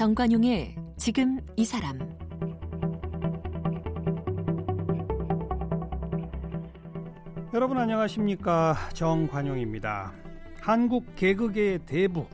정관용의 0.00 0.76
지금 0.96 1.38
이 1.58 1.64
사람 1.66 1.98
여러분 7.52 7.76
안녕하십니까 7.76 8.76
정관용입니다. 8.94 10.14
한국 10.58 11.04
개그계의 11.16 11.80
대부, 11.84 12.26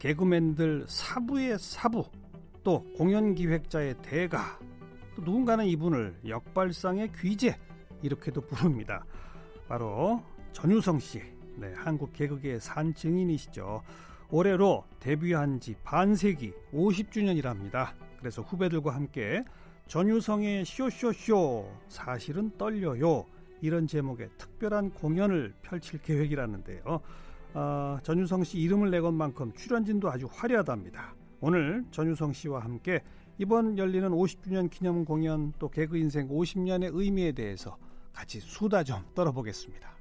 개그맨들 0.00 0.86
사부의 0.88 1.60
사부, 1.60 2.02
또 2.64 2.82
공연기획자의 2.96 3.94
대가, 4.02 4.58
또 5.14 5.22
누군가는 5.22 5.64
이분을 5.66 6.18
역발상의 6.26 7.12
귀재 7.20 7.56
이렇게도 8.02 8.40
부릅니다. 8.40 9.04
바로 9.68 10.20
전유성 10.50 10.98
씨, 10.98 11.22
네, 11.58 11.74
한국 11.76 12.12
개그계의 12.12 12.58
산 12.58 12.92
증인이시죠. 12.92 13.84
올해로 14.34 14.82
데뷔한 14.98 15.60
지 15.60 15.76
반세기 15.84 16.52
50주년이랍니다. 16.72 17.92
그래서 18.18 18.42
후배들과 18.42 18.92
함께 18.92 19.44
전유성의 19.86 20.64
쇼쇼쇼 20.64 21.70
사실은 21.86 22.50
떨려요 22.58 23.26
이런 23.60 23.86
제목의 23.86 24.30
특별한 24.36 24.90
공연을 24.94 25.54
펼칠 25.62 26.02
계획이라는데요. 26.02 27.00
어, 27.54 27.98
전유성 28.02 28.42
씨 28.42 28.58
이름을 28.58 28.90
내건 28.90 29.14
만큼 29.14 29.52
출연진도 29.52 30.10
아주 30.10 30.26
화려하답니다. 30.28 31.14
오늘 31.40 31.84
전유성 31.92 32.32
씨와 32.32 32.58
함께 32.58 33.04
이번 33.38 33.78
열리는 33.78 34.10
50주년 34.10 34.68
기념 34.68 35.04
공연 35.04 35.52
또 35.60 35.68
개그 35.68 35.96
인생 35.96 36.28
50년의 36.28 36.90
의미에 36.92 37.30
대해서 37.30 37.76
같이 38.12 38.40
수다 38.40 38.82
좀 38.82 38.96
떨어보겠습니다. 39.14 39.93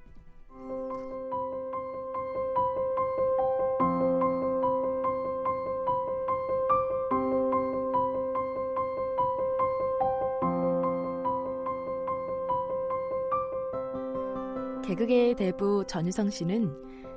개그계의 14.94 15.36
대부 15.36 15.84
전유성 15.88 16.30
씨는 16.30 16.72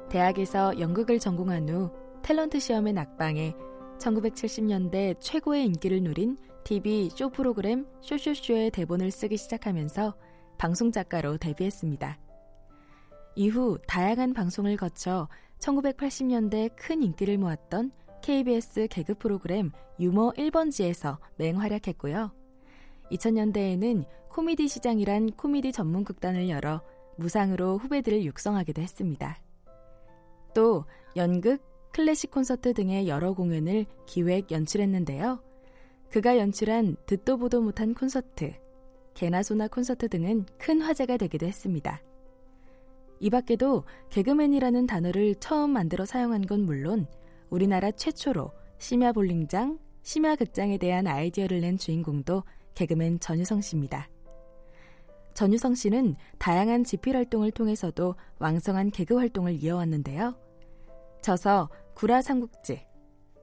대학에서 0.08 0.78
연극을 0.78 1.18
전공한 1.18 1.68
후 1.68 1.90
탤런트 2.22 2.58
시험의 2.58 2.94
낙방에 2.94 3.54
1970년대 3.98 5.16
최고의 5.20 5.66
인기를 5.66 6.02
누린 6.02 6.38
TV 6.64 7.10
쇼 7.10 7.28
프로그램 7.28 7.86
쇼쇼쇼의 8.00 8.70
대본을 8.70 9.10
쓰기 9.10 9.36
시작하면서 9.36 10.14
방송 10.56 10.90
작가로 10.90 11.36
데뷔했습니다. 11.36 12.18
이후 13.34 13.78
다양한 13.86 14.32
방송을 14.32 14.76
거쳐 14.78 15.28
1980년대 15.58 16.70
큰 16.76 17.02
인기를 17.02 17.36
모았던 17.36 17.90
KBS 18.22 18.88
개그 18.88 19.14
프로그램 19.14 19.70
유머 20.00 20.32
1번지에서 20.32 21.18
맹활약했고요. 21.36 22.32
2000년대에는 23.12 24.04
코미디 24.30 24.66
시장이란 24.66 25.32
코미디 25.32 25.72
전문 25.72 26.04
극단을 26.04 26.48
열어 26.48 26.80
무상으로 27.16 27.78
후배들을 27.78 28.24
육성하기도 28.24 28.82
했습니다. 28.82 29.38
또 30.54 30.84
연극, 31.16 31.62
클래식 31.92 32.30
콘서트 32.30 32.74
등의 32.74 33.08
여러 33.08 33.32
공연을 33.32 33.86
기획, 34.06 34.50
연출했는데요. 34.50 35.42
그가 36.10 36.38
연출한 36.38 36.96
듣도 37.06 37.38
보도 37.38 37.60
못한 37.60 37.94
콘서트, 37.94 38.52
개나소나 39.14 39.68
콘서트 39.68 40.08
등은 40.08 40.46
큰 40.58 40.80
화제가 40.80 41.16
되기도 41.16 41.46
했습니다. 41.46 42.02
이 43.18 43.30
밖에도 43.30 43.84
개그맨이라는 44.10 44.86
단어를 44.86 45.34
처음 45.36 45.70
만들어 45.70 46.04
사용한 46.04 46.42
건 46.42 46.66
물론 46.66 47.06
우리나라 47.48 47.90
최초로 47.90 48.52
심야 48.78 49.12
볼링장, 49.12 49.78
심야 50.02 50.36
극장에 50.36 50.76
대한 50.76 51.06
아이디어를 51.06 51.62
낸 51.62 51.78
주인공도 51.78 52.44
개그맨 52.74 53.20
전유성 53.20 53.62
씨입니다. 53.62 54.08
전유성 55.36 55.74
씨는 55.74 56.16
다양한 56.38 56.82
집필 56.82 57.14
활동을 57.14 57.50
통해서도 57.50 58.14
왕성한 58.38 58.90
개그 58.90 59.16
활동을 59.16 59.62
이어왔는데요. 59.62 60.34
저서 61.20 61.68
구라 61.94 62.22
삼국지, 62.22 62.86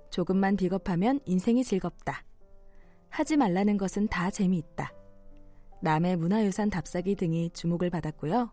조금만 0.09 0.57
비겁하면 0.57 1.19
인생이 1.25 1.63
즐겁다. 1.63 2.23
하지 3.09 3.37
말라는 3.37 3.77
것은 3.77 4.07
다 4.07 4.31
재미있다. 4.31 4.91
남의 5.83 6.17
문화유산 6.17 6.71
답사기 6.71 7.13
등이 7.13 7.51
주목을 7.51 7.91
받았고요. 7.91 8.51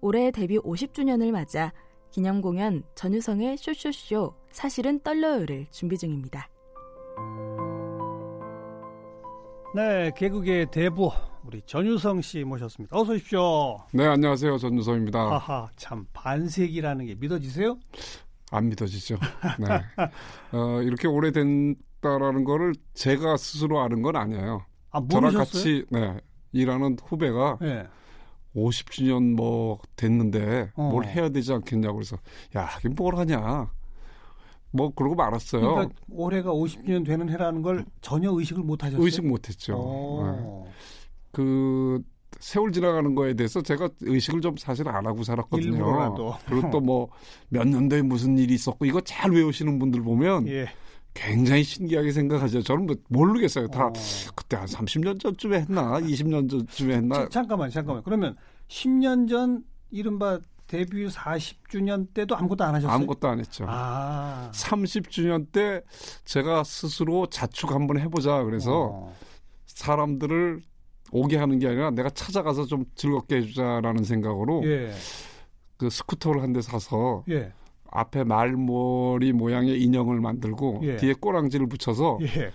올해 0.00 0.30
데뷔 0.30 0.56
50주년을 0.58 1.32
맞아 1.32 1.72
기념 2.10 2.40
공연 2.40 2.84
전유성의 2.94 3.56
쇼쇼쇼 3.56 4.34
사실은 4.52 5.00
떨려요를 5.00 5.66
준비 5.72 5.98
중입니다. 5.98 6.48
네, 9.74 10.12
개그계의 10.14 10.70
대부 10.70 11.10
우리 11.44 11.60
전유성 11.66 12.20
씨 12.22 12.44
모셨습니다. 12.44 12.96
어서 12.96 13.12
오십시오. 13.12 13.78
네, 13.92 14.06
안녕하세요. 14.06 14.58
전유성입니다. 14.58 15.18
하하, 15.18 15.68
참 15.76 16.06
반세기라는 16.12 17.06
게 17.06 17.14
믿어지세요? 17.16 17.78
안 18.50 18.68
믿어지죠. 18.68 19.16
네. 19.58 19.66
어, 20.56 20.82
이렇게 20.82 21.08
오래된다라는 21.08 22.44
거를 22.44 22.74
제가 22.94 23.36
스스로 23.36 23.80
아는 23.80 24.02
건 24.02 24.16
아니에요. 24.16 24.64
아, 24.90 25.02
저랑? 25.10 25.32
같이 25.32 25.84
네, 25.90 26.18
일하는 26.52 26.96
후배가 27.02 27.58
네. 27.60 27.86
50주년 28.54 29.34
뭐 29.34 29.78
됐는데 29.96 30.70
어. 30.74 30.90
뭘 30.90 31.06
해야 31.06 31.30
되지 31.30 31.52
않겠냐고 31.54 31.96
그래서 31.96 32.18
야, 32.56 32.68
이게 32.78 32.88
뭘 32.88 33.16
하냐. 33.16 33.70
뭐 34.74 34.90
그러고 34.94 35.14
말았어요. 35.16 35.60
그러니까 35.60 35.94
올해가 36.10 36.50
50주년 36.52 37.04
되는 37.04 37.28
해라는 37.28 37.62
걸 37.62 37.84
전혀 38.00 38.30
의식을 38.30 38.62
못 38.62 38.82
하셨어요. 38.84 39.04
의식 39.04 39.26
못 39.26 39.48
했죠. 39.48 39.74
네. 40.24 40.70
오. 41.32 41.36
그 41.36 42.02
세월 42.40 42.72
지나가는 42.72 43.14
거에 43.14 43.34
대해서 43.34 43.62
제가 43.62 43.88
의식을 44.00 44.40
좀 44.40 44.56
사실 44.56 44.88
안 44.88 45.06
하고 45.06 45.22
살았거든요. 45.22 45.72
일부러라도. 45.76 46.34
그리고 46.46 46.70
또 46.70 46.80
뭐 46.80 47.08
몇 47.48 47.66
년도에 47.68 48.02
무슨 48.02 48.38
일이 48.38 48.54
있었고 48.54 48.84
이거 48.86 49.00
잘 49.02 49.30
외우시는 49.30 49.78
분들 49.78 50.02
보면 50.02 50.48
예. 50.48 50.66
굉장히 51.14 51.62
신기하게 51.62 52.10
생각하죠. 52.10 52.62
저는 52.62 52.86
뭐 52.86 52.96
모르겠어요. 53.08 53.68
다 53.68 53.86
어. 53.86 53.92
그때 54.34 54.56
한 54.56 54.66
30년 54.66 55.20
전쯤에 55.20 55.60
했나, 55.60 56.00
20년 56.00 56.50
전쯤에 56.50 56.94
했나. 56.96 57.14
자, 57.16 57.28
잠깐만, 57.28 57.68
잠깐만. 57.70 58.02
그러면 58.02 58.34
10년 58.68 59.28
전 59.28 59.62
이른바 59.90 60.40
데뷔 60.66 61.06
40주년 61.06 62.14
때도 62.14 62.34
아무것도 62.34 62.64
안 62.64 62.74
하셨어요? 62.76 62.94
아무것도 62.96 63.28
안 63.28 63.40
했죠. 63.40 63.66
아. 63.68 64.50
30주년 64.54 65.52
때 65.52 65.82
제가 66.24 66.64
스스로 66.64 67.26
자축 67.26 67.72
한번 67.72 67.98
해보자. 67.98 68.42
그래서 68.44 68.88
어. 68.94 69.14
사람들을 69.66 70.62
오게 71.12 71.36
하는 71.36 71.58
게 71.58 71.68
아니라 71.68 71.90
내가 71.90 72.10
찾아가서 72.10 72.64
좀 72.66 72.84
즐겁게 72.94 73.36
해주자라는 73.36 74.02
생각으로 74.04 74.62
예. 74.64 74.90
그 75.76 75.88
스쿠터를 75.90 76.42
한 76.42 76.52
대 76.52 76.60
사서 76.62 77.24
예. 77.30 77.52
앞에 77.90 78.24
말머리 78.24 79.32
모양의 79.32 79.80
인형을 79.82 80.20
만들고 80.20 80.80
예. 80.82 80.96
뒤에 80.96 81.12
꼬랑지를 81.14 81.68
붙여서 81.68 82.18
예. 82.22 82.50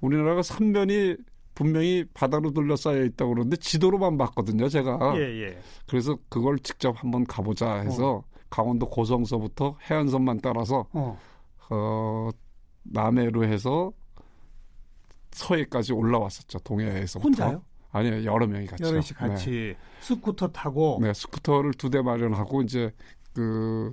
우리나라가 0.00 0.42
삼면이 0.42 1.16
분명히 1.54 2.04
바다로 2.14 2.52
둘러싸여 2.52 3.02
있다고 3.04 3.32
그러는데 3.32 3.56
지도로만 3.56 4.18
봤거든요, 4.18 4.68
제가. 4.68 5.14
예, 5.16 5.22
예. 5.42 5.58
그래서 5.86 6.16
그걸 6.28 6.58
직접 6.58 7.02
한번 7.02 7.24
가보자 7.24 7.76
해서 7.80 8.22
강원도 8.50 8.86
고성서부터 8.88 9.76
해안선만 9.90 10.40
따라서 10.42 10.86
어. 10.92 11.18
어, 11.70 12.28
남해로 12.84 13.44
해서 13.44 13.90
서해까지 15.32 15.92
올라왔었죠. 15.92 16.58
동해에서부터. 16.60 17.26
혼자요? 17.28 17.62
아니요, 17.96 18.24
여러 18.24 18.46
명이 18.46 18.66
같이. 18.66 18.82
여럿이 18.84 19.08
같이 19.16 19.74
스쿠터 20.00 20.48
타고 20.48 20.98
네, 21.02 21.12
스쿠터를 21.14 21.72
두 21.74 21.90
대 21.90 22.02
마련하고 22.02 22.62
이제 22.62 22.92
그 23.32 23.92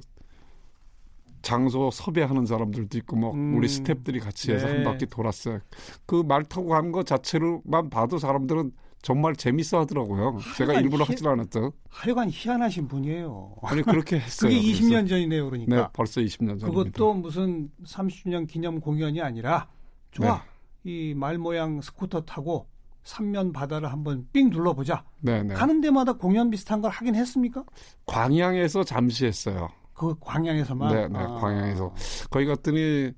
장소 1.42 1.92
섭외하는 1.92 2.46
사람들도 2.46 2.98
있고 3.00 3.16
뭐 3.18 3.34
음. 3.34 3.58
우리 3.58 3.68
스탭들이 3.68 4.22
같이 4.24 4.52
해서 4.52 4.66
네. 4.68 4.76
한 4.76 4.84
바퀴 4.84 5.06
돌았어요. 5.06 5.60
그 6.06 6.24
말 6.24 6.44
타고 6.44 6.68
가는 6.70 6.92
거 6.92 7.04
자체로만 7.04 7.90
봐도 7.90 8.18
사람들은 8.18 8.72
정말 9.02 9.36
재밌어 9.36 9.82
하더라고요. 9.82 10.38
제가 10.56 10.70
하여간 10.72 10.84
일부러 10.86 11.04
희- 11.04 11.10
하질 11.10 11.28
않았죠. 11.28 11.74
하여간 11.90 12.30
희한하신 12.32 12.88
분이에요. 12.88 13.56
아니 13.64 13.82
그렇게 13.82 14.16
했어요. 14.22 14.50
그게 14.50 14.62
그래서. 14.62 14.82
20년 14.86 15.10
전이네요, 15.10 15.46
그러니까. 15.50 15.76
네, 15.76 15.88
벌써 15.92 16.22
20년 16.22 16.58
전입니다. 16.62 16.68
그것도 16.68 17.14
무슨 17.16 17.70
30주년 17.86 18.48
기념 18.48 18.80
공연이 18.80 19.22
아니라 19.22 19.68
좋아. 20.12 20.42
네. 20.86 20.90
이말 20.92 21.38
모양 21.38 21.82
스쿠터 21.82 22.22
타고 22.22 22.68
삼면 23.04 23.52
바다를 23.54 23.92
한번 23.92 24.28
삥 24.32 24.50
둘러보자. 24.50 25.04
네, 25.20 25.44
네. 25.44 25.54
가는 25.54 25.82
데마다 25.82 26.14
공연 26.14 26.50
비슷한 26.50 26.82
걸 26.82 26.92
하긴 26.92 27.16
했습니까? 27.16 27.64
광양에서 28.06 28.84
잠시 28.84 29.26
했어요. 29.26 29.70
그 29.94 30.16
광양에서만. 30.20 30.94
네, 30.94 31.08
네, 31.08 31.20
아. 31.20 31.28
광양에서. 31.36 31.94
거기 32.30 32.46
갔더니 32.46 33.12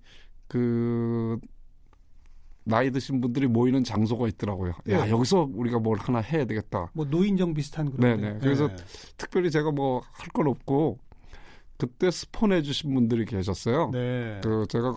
그 0.47 1.37
나이 2.63 2.89
드신 2.91 3.21
분들이 3.21 3.45
모이는 3.47 3.83
장소가 3.83 4.27
있더라고요. 4.29 4.71
야 4.89 5.05
예. 5.05 5.09
여기서 5.11 5.47
우리가 5.53 5.77
뭘 5.79 5.99
하나 5.99 6.19
해야 6.19 6.45
되겠다. 6.45 6.89
뭐 6.93 7.05
노인정 7.05 7.53
비슷한 7.53 7.91
그런. 7.91 8.19
네, 8.19 8.21
데. 8.27 8.33
네. 8.33 8.39
그래서 8.39 8.67
네. 8.67 8.75
특별히 9.17 9.51
제가 9.51 9.71
뭐 9.71 10.01
할 10.11 10.29
건 10.33 10.47
없고 10.47 10.97
그때 11.77 12.09
스폰해 12.09 12.63
주신 12.63 12.93
분들이 12.95 13.25
계셨어요. 13.25 13.91
네. 13.91 14.41
그 14.43 14.65
제가 14.69 14.95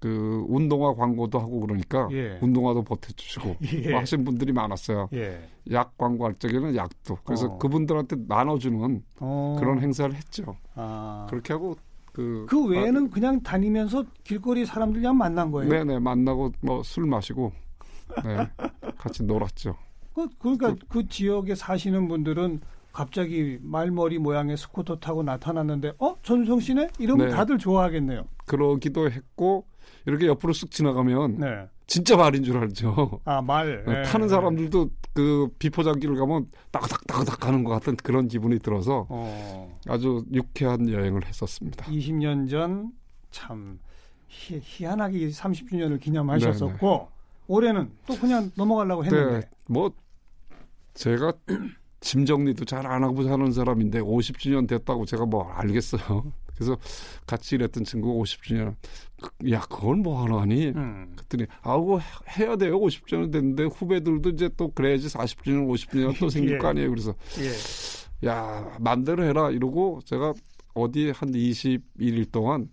그 0.00 0.44
운동화 0.48 0.94
광고도 0.94 1.38
하고 1.38 1.60
그러니까 1.60 2.08
예. 2.12 2.38
운동화도 2.40 2.82
보태주시고 2.82 3.56
예. 3.84 3.94
하신 3.94 4.24
분들이 4.24 4.50
많았어요. 4.52 5.08
예. 5.12 5.38
약 5.70 5.96
광고할 5.98 6.34
적에는 6.38 6.74
약도 6.74 7.18
그래서 7.22 7.46
어. 7.46 7.58
그분들한테 7.58 8.16
나눠주는 8.26 9.02
어. 9.20 9.56
그런 9.60 9.78
행사를 9.80 10.12
했죠. 10.14 10.56
아. 10.74 11.26
그렇게 11.28 11.52
하고 11.52 11.76
그, 12.12 12.46
그 12.48 12.66
외에는 12.66 13.10
그냥 13.10 13.40
다니면서 13.42 14.04
길거리 14.24 14.64
사람들 14.64 15.00
그냥 15.00 15.16
만난 15.16 15.50
거예요. 15.52 15.70
네네 15.70 15.98
만나고 16.00 16.50
뭐 16.62 16.82
술 16.82 17.04
마시고 17.06 17.52
네 18.24 18.48
같이 18.96 19.22
놀았죠. 19.22 19.76
그, 20.14 20.28
그러니까 20.38 20.74
그 20.88 21.06
지역에 21.06 21.54
사시는 21.54 22.08
분들은 22.08 22.60
갑자기 22.92 23.58
말머리 23.62 24.18
모양의 24.18 24.56
스쿠터 24.56 24.96
타고 24.98 25.22
나타났는데 25.22 25.92
어 25.98 26.16
전성 26.22 26.58
씨네 26.58 26.88
이러면 26.98 27.28
네. 27.28 27.34
다들 27.34 27.58
좋아하겠네요. 27.58 28.24
그러기도 28.46 29.08
했고 29.10 29.66
이렇게 30.06 30.26
옆으로 30.26 30.52
쓱 30.52 30.70
지나가면 30.70 31.38
네. 31.38 31.68
진짜 31.86 32.16
말인 32.16 32.42
줄 32.44 32.56
알죠. 32.56 33.20
아 33.24 33.42
말. 33.42 33.84
네, 33.86 34.02
타는 34.02 34.28
사람들도 34.28 34.90
그 35.12 35.48
비포장길을 35.58 36.16
가면 36.16 36.46
따그닥따그닥 36.70 37.40
가는 37.40 37.64
것 37.64 37.70
같은 37.72 37.96
그런 37.96 38.28
기분이 38.28 38.58
들어서 38.60 39.06
어. 39.08 39.76
아주 39.88 40.24
유쾌한 40.32 40.88
여행을 40.88 41.26
했었습니다. 41.26 41.86
20년 41.86 42.48
전 42.48 42.92
참 43.30 43.78
희한하게 44.28 45.28
30주년을 45.28 46.00
기념하셨었고 46.00 47.08
올해는 47.48 47.90
또 48.06 48.14
그냥 48.16 48.50
넘어가려고 48.56 49.04
했는데 49.04 49.40
네, 49.40 49.50
뭐 49.66 49.92
제가 50.94 51.32
짐 52.00 52.24
정리도 52.24 52.64
잘 52.64 52.86
안 52.86 53.02
하고 53.02 53.22
사는 53.24 53.52
사람인데 53.52 54.00
50주년 54.00 54.68
됐다고 54.68 55.04
제가 55.04 55.26
뭐 55.26 55.50
알겠어요. 55.50 56.32
그래서 56.60 56.76
같이 57.26 57.54
일했던 57.54 57.84
친구가 57.84 58.20
50주년 58.20 58.74
야 59.50 59.60
그건 59.60 60.02
뭐 60.02 60.22
하나 60.22 60.42
하니? 60.42 60.68
음. 60.68 61.14
그랬더니 61.16 61.46
아우 61.62 61.98
해야 62.36 62.56
돼요 62.56 62.78
50주년 62.78 63.32
됐는데 63.32 63.64
후배들도 63.64 64.28
이제 64.28 64.50
또 64.58 64.70
그래야지 64.70 65.08
40주년 65.08 65.66
50주년 65.66 66.18
또 66.20 66.28
생길 66.28 66.54
예. 66.56 66.58
거 66.58 66.68
아니에요. 66.68 66.90
그래서 66.90 67.14
예. 67.38 68.28
야 68.28 68.76
맘대로 68.78 69.24
해라 69.24 69.50
이러고 69.50 70.00
제가 70.04 70.34
어디 70.74 71.10
한 71.10 71.30
21일 71.32 72.30
동안 72.30 72.68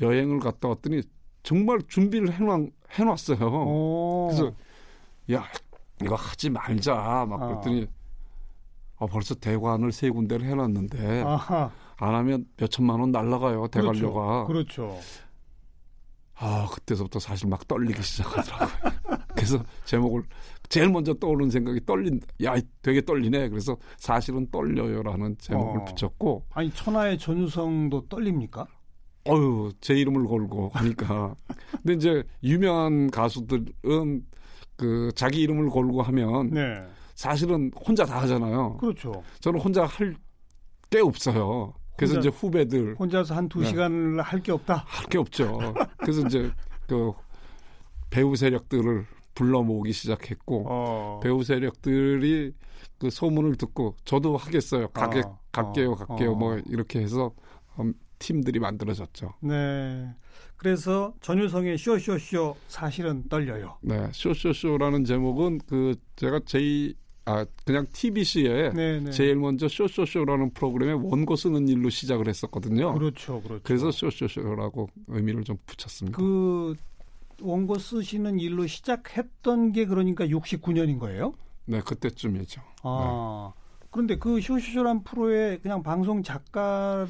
여행을 0.00 0.40
갔다 0.40 0.68
왔더니 0.68 1.02
정말 1.42 1.80
준비를 1.86 2.32
해놓, 2.32 2.70
해놨어요. 2.92 3.46
오. 3.46 4.28
그래서 4.30 4.54
야 5.32 5.44
이거 6.02 6.14
하지 6.14 6.48
말자 6.48 7.26
막 7.28 7.42
어. 7.42 7.46
그랬더니 7.48 7.86
어, 8.96 9.06
벌써 9.06 9.34
대관을 9.34 9.92
세 9.92 10.08
군데를 10.08 10.46
해놨는데 10.46 11.24
아하. 11.24 11.70
안 12.02 12.14
하면 12.16 12.44
몇 12.56 12.68
천만 12.70 12.98
원 13.00 13.12
날라가요 13.12 13.68
대관료가 13.68 14.44
그렇죠. 14.46 14.98
아 16.34 16.66
그때서부터 16.72 17.20
사실 17.20 17.48
막 17.48 17.66
떨리기 17.68 18.02
시작하더라고요 18.02 18.92
그래서 19.34 19.62
제목을 19.84 20.24
제일 20.68 20.88
먼저 20.90 21.14
떠오르는 21.14 21.50
생각이 21.50 21.84
떨린 21.86 22.20
야 22.42 22.56
되게 22.82 23.00
떨리네 23.00 23.48
그래서 23.50 23.76
사실은 23.98 24.50
떨려요라는 24.50 25.36
제목을 25.38 25.80
어. 25.80 25.84
붙였고 25.84 26.44
아니 26.52 26.70
천하의 26.72 27.18
전유성도 27.18 28.08
떨립니까? 28.08 28.66
어유 29.28 29.72
제 29.80 29.94
이름을 29.94 30.26
걸고 30.26 30.70
하니까 30.74 31.36
근데 31.70 31.92
이제 31.94 32.24
유명한 32.42 33.10
가수들은 33.10 34.26
그 34.76 35.12
자기 35.14 35.42
이름을 35.42 35.70
걸고 35.70 36.02
하면 36.02 36.50
네. 36.50 36.82
사실은 37.14 37.70
혼자 37.86 38.04
다 38.04 38.20
하잖아요. 38.22 38.78
그렇죠. 38.78 39.22
저는 39.40 39.60
혼자 39.60 39.84
할 39.84 40.16
게 40.92 41.00
없어요. 41.00 41.72
그래서 41.96 42.14
혼자- 42.14 42.28
이제 42.28 42.36
후배들 42.36 42.96
혼자서 42.98 43.34
한두 43.34 43.60
네. 43.60 43.66
시간을 43.68 44.22
할게 44.22 44.52
없다. 44.52 44.84
할 44.86 45.06
게 45.08 45.18
없죠. 45.18 45.58
그래서 45.98 46.26
이제 46.26 46.50
그 46.86 47.12
배우 48.10 48.34
세력들을 48.36 49.06
불러 49.34 49.62
모으기 49.62 49.92
시작했고 49.92 50.66
어. 50.68 51.20
배우 51.22 51.42
세력들이 51.44 52.52
그 52.98 53.10
소문을 53.10 53.56
듣고 53.56 53.96
저도 54.04 54.36
하겠어요. 54.36 54.88
가게 54.88 55.20
어, 55.20 55.38
갈게요, 55.52 55.92
어, 55.92 55.94
갈게요. 55.96 56.32
어. 56.32 56.34
뭐 56.34 56.58
이렇게 56.66 57.00
해서 57.00 57.32
음, 57.80 57.94
팀들이 58.18 58.58
만들어졌죠. 58.60 59.34
네. 59.40 60.08
그래서 60.56 61.12
전유성의 61.22 61.76
쇼쇼쇼 61.78 62.56
사실은 62.68 63.24
떨려요. 63.28 63.78
네, 63.82 64.08
쇼쇼쇼라는 64.12 65.04
제목은 65.04 65.60
그 65.66 65.96
제가 66.16 66.40
제이 66.46 66.94
아 67.24 67.46
그냥 67.64 67.86
TBC에 67.92 68.70
네, 68.70 69.00
네. 69.00 69.10
제일 69.10 69.36
먼저 69.36 69.68
쇼쇼쇼라는 69.68 70.54
프로그램에 70.54 70.92
원고 70.92 71.36
쓰는 71.36 71.68
일로 71.68 71.88
시작을 71.88 72.28
했었거든요. 72.28 72.94
그렇죠, 72.94 73.40
그렇죠. 73.42 73.62
그래서 73.62 73.90
쇼쇼쇼라고 73.92 74.88
의미를 75.06 75.44
좀 75.44 75.56
붙였습니다. 75.66 76.18
그 76.18 76.74
원고 77.40 77.78
쓰시는 77.78 78.40
일로 78.40 78.66
시작했던 78.66 79.72
게 79.72 79.86
그러니까 79.86 80.26
69년인 80.26 80.98
거예요? 80.98 81.32
네, 81.64 81.80
그때쯤이죠. 81.80 82.60
아. 82.82 83.52
그런데 83.90 84.16
그 84.16 84.40
쇼쇼쇼란 84.40 85.04
프로에 85.04 85.58
그냥 85.58 85.82
방송 85.82 86.22
작가로 86.22 87.08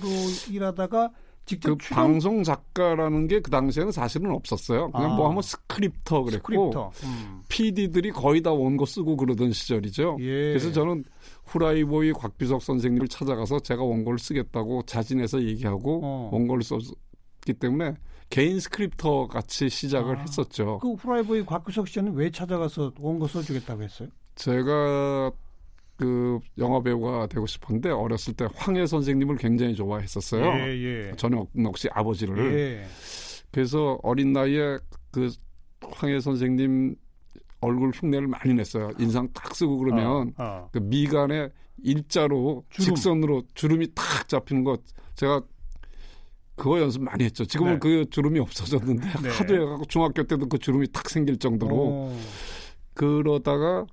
일하다가 0.51 1.11
직접 1.45 1.77
그 1.77 1.95
방송 1.95 2.43
작가라는 2.45 3.27
게 3.27 3.41
그 3.41 3.51
당시에는 3.51 3.93
사실은 3.93 4.31
없었어요. 4.31 4.91
그냥 4.93 5.13
아. 5.13 5.17
뭐 5.17 5.29
하면 5.29 5.43
스크립터 5.43 6.23
그랬고 6.23 6.71
스크립터. 6.73 6.93
음. 7.05 7.43
PD들이 7.49 8.11
거의 8.13 8.41
다 8.41 8.53
원고 8.53 8.87
쓰고 8.87 9.17
그러던 9.17 9.53
시절이죠. 9.53 10.19
예. 10.21 10.25
그래서 10.51 10.71
저는 10.73 11.05
후라이보이 11.47 12.13
곽규석 12.13 12.63
선생님을 12.63 13.09
찾아가서 13.09 13.61
제가 13.61 13.83
원고를 13.83 14.19
쓰겠다고 14.19 14.83
자진해서 14.87 15.43
얘기하고 15.43 16.01
어. 16.05 16.31
원고를 16.33 16.63
썼기 16.63 17.55
때문에 17.59 17.95
개인 18.31 18.61
스크립터 18.61 19.27
같이 19.27 19.69
시작을 19.69 20.17
아. 20.17 20.21
했었죠. 20.21 20.79
그 20.79 20.93
후라이보이 20.93 21.45
곽규석 21.45 21.89
씨는 21.89 22.15
왜 22.15 22.31
찾아가서 22.31 22.93
원고 22.99 23.27
써주겠다고 23.27 23.83
했어요? 23.83 24.09
제가 24.37 25.31
그 25.97 26.39
영화 26.59 26.83
배우가 26.83 27.27
되고 27.27 27.47
싶었는데 27.47 27.91
어렸을 27.91 28.35
때 28.35 28.49
황해 28.55 28.87
선생님을 28.87 29.37
굉장히 29.37 29.75
좋아했었어요. 29.75 30.45
예, 30.45 31.09
예. 31.11 31.13
전역 31.17 31.49
씨 31.77 31.89
아버지를. 31.93 32.59
예. 32.59 32.87
그래서 33.51 33.99
어린 34.03 34.33
나이에 34.33 34.79
그 35.11 35.31
황해 35.83 36.21
선생님 36.21 36.97
얼굴 37.61 37.93
흉내를 37.95 38.27
많이 38.27 38.55
냈어요. 38.55 38.91
인상 38.99 39.29
딱 39.33 39.55
쓰고 39.55 39.79
그러면 39.79 40.35
어, 40.37 40.45
어. 40.45 40.69
그 40.73 40.79
미간에 40.79 41.49
일자로 41.83 42.65
주름. 42.71 42.95
직선으로 42.95 43.43
주름이 43.55 43.89
탁 43.95 44.29
잡히는 44.29 44.65
것 44.65 44.81
제가 45.15 45.43
그거 46.57 46.81
연습 46.81 47.03
많이 47.03 47.25
했죠. 47.25 47.45
지금은 47.45 47.75
네. 47.75 47.79
그 47.79 48.11
주름이 48.11 48.39
없어졌는데 48.41 49.09
네. 49.23 49.29
하도 49.31 49.55
해갖고 49.55 49.85
중학교 49.87 50.23
때도 50.25 50.49
그 50.49 50.59
주름이 50.59 50.89
탁 50.93 51.09
생길 51.09 51.39
정도로 51.39 51.75
오. 51.75 52.17
그러다가 52.95 53.87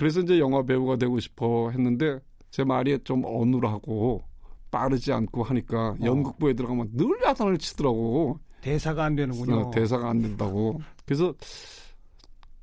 그래서 0.00 0.20
이제 0.20 0.38
영화 0.38 0.62
배우가 0.62 0.96
되고 0.96 1.20
싶어 1.20 1.68
했는데 1.68 2.18
제 2.50 2.64
말이 2.64 2.98
좀 3.04 3.22
어눌하고 3.22 4.24
빠르지 4.70 5.12
않고 5.12 5.42
하니까 5.42 5.94
연극부에 6.02 6.54
들어가면 6.54 6.92
늘 6.94 7.10
야단을 7.22 7.58
치더라고. 7.58 8.38
대사가 8.62 9.04
안 9.04 9.14
되는군요. 9.14 9.56
어, 9.56 9.70
대사가 9.70 10.08
안 10.08 10.22
된다고. 10.22 10.80
그래서 11.04 11.34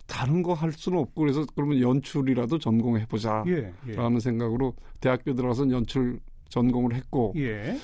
다른 0.07 0.41
거 0.41 0.55
할 0.55 0.71
수는 0.71 0.97
없고 0.97 1.21
그래서 1.21 1.45
그러면 1.55 1.79
연출이라도 1.79 2.57
전공해 2.57 3.05
보자. 3.05 3.43
예, 3.45 3.71
예. 3.87 3.91
라는 3.91 4.19
생각으로 4.19 4.73
대학교 4.99 5.35
들어가서 5.35 5.69
연출 5.69 6.19
전공을 6.49 6.95
했고 6.95 7.33
예. 7.35 7.77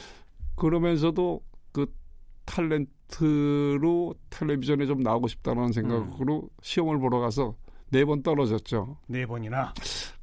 그러면서도 0.55 1.41
그 1.71 1.85
탤런트로 2.47 4.15
텔레비전에 4.31 4.87
좀 4.87 5.01
나오고 5.01 5.27
싶다는 5.27 5.71
생각으로 5.73 6.49
시험을 6.63 6.97
보러 6.97 7.19
가서 7.19 7.53
네 7.93 8.05
번 8.05 8.23
떨어졌죠. 8.23 8.97
네 9.07 9.25
번이나. 9.25 9.73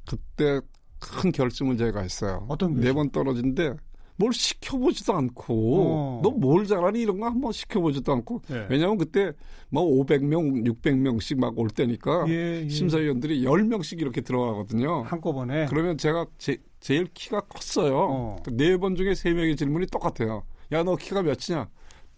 그때 0.07 0.59
큰 0.99 1.31
결심을 1.31 1.77
제가 1.77 2.01
했어요. 2.01 2.45
어떤 2.49 2.79
네? 2.79 2.91
번 2.93 3.09
떨어진데 3.09 3.73
뭘 4.17 4.33
시켜보지도 4.33 5.13
않고 5.15 5.81
어. 5.81 6.19
너뭘 6.21 6.67
잘하니 6.67 7.01
이런 7.01 7.19
거 7.19 7.25
한번 7.25 7.51
시켜보지도 7.51 8.11
않고 8.11 8.41
예. 8.51 8.67
왜냐하면 8.69 8.97
그때 8.99 9.31
뭐 9.69 9.83
500명, 9.83 10.63
600명씩 10.67 11.39
막 11.39 11.57
올 11.57 11.69
때니까 11.69 12.25
예, 12.27 12.61
예. 12.65 12.69
심사위원들이 12.69 13.41
10명씩 13.43 13.99
이렇게 13.99 14.21
들어가거든요. 14.21 15.03
한꺼번에. 15.03 15.65
그러면 15.67 15.97
제가 15.97 16.25
제, 16.37 16.57
제일 16.81 17.07
키가 17.13 17.41
컸어요. 17.41 17.97
어. 17.97 18.35
네번 18.51 18.95
중에 18.95 19.15
세 19.15 19.31
명의 19.33 19.55
질문이 19.55 19.87
똑같아요. 19.87 20.43
야, 20.71 20.83
너 20.83 20.95
키가 20.97 21.23
몇이냐? 21.23 21.67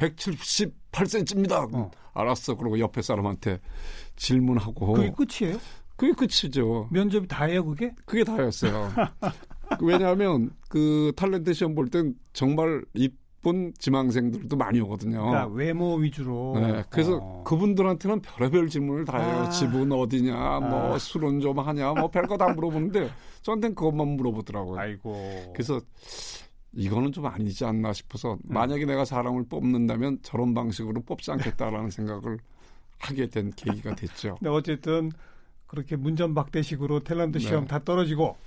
178cm입니다. 0.10 1.74
어. 1.74 1.92
알았어. 2.14 2.56
그러고 2.56 2.80
옆에 2.80 3.02
사람한테 3.02 3.60
질문하고. 4.16 4.94
그게 4.94 5.12
끝이에요? 5.12 5.58
그게 5.96 6.14
끝이죠. 6.14 6.88
면접이 6.92 7.28
다예요, 7.28 7.66
그게? 7.66 7.92
그게 8.06 8.24
다였어요. 8.24 8.92
왜냐하면 9.82 10.52
그 10.70 11.12
탤런트 11.16 11.54
시험 11.54 11.76
볼 11.76 11.90
땐 11.90 12.14
정말 12.34 12.84
이쁜 12.94 13.74
지망생들도 13.80 14.56
많이 14.56 14.80
오거든요. 14.82 15.26
그러니까 15.26 15.48
외모 15.48 15.96
위주로. 15.96 16.54
네, 16.60 16.84
그래서 16.90 17.18
어. 17.22 17.44
그분들한테는 17.44 18.22
별의별 18.22 18.70
질문을 18.70 19.06
다 19.06 19.18
해요. 19.20 19.44
아. 19.46 19.50
집은 19.50 19.92
어디냐, 19.92 20.34
뭐 20.60 20.94
아. 20.96 21.00
술은 21.00 21.40
좀 21.42 21.58
하냐, 21.60 21.94
뭐 21.94 22.10
별거 22.10 22.38
다 22.38 22.50
물어보는데 22.54 23.10
저한테는 23.42 23.76
그것만 23.76 24.08
물어보더라고요. 24.10 24.80
아이고. 24.80 25.52
그래서 25.54 25.80
이거는 26.76 27.12
좀 27.12 27.26
아니지 27.26 27.66
않나 27.66 27.94
싶어서 27.94 28.34
음. 28.34 28.40
만약에 28.44 28.86
내가 28.86 29.06
사람을 29.06 29.46
뽑는다면 29.48 30.20
저런 30.24 30.54
방식으로 30.54 31.02
뽑지 31.02 31.32
않겠다라는 31.32 31.90
생각을 31.90 32.40
하게 33.00 33.28
된 33.28 33.52
계기가 33.56 33.96
됐죠. 33.96 34.38
네, 34.42 34.50
어쨌든 34.50 35.12
그렇게 35.68 35.96
문전박대식으로 35.96 37.02
탤런트 37.02 37.34
네. 37.34 37.40
시험 37.40 37.66
다 37.68 37.80
떨어지고 37.80 38.38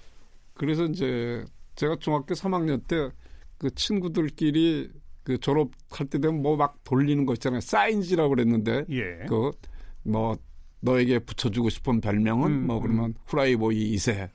그래서 0.55 0.85
이제 0.85 1.45
제가 1.75 1.97
중학교 2.01 2.35
3학년 2.35 2.87
때 2.87 3.11
그 3.59 3.75
친구들끼리 3.75 4.91
그 5.23 5.39
졸업할 5.39 6.07
때 6.09 6.19
되면 6.21 6.43
뭐 6.43 6.57
막 6.57 6.83
돌리는 6.85 7.27
거 7.27 7.33
있잖아요. 7.35 7.61
사인지라고 7.61 8.31
그랬는데 8.31 8.85
예. 8.91 9.27
그뭐 9.29 10.37
너에게 10.81 11.19
붙여주고 11.19 11.71
싶은 11.71 12.01
별명은 12.01 12.51
음, 12.51 12.67
뭐 12.67 12.81
그러면 12.81 13.15
후라이보이 13.27 13.95
2세 13.97 14.29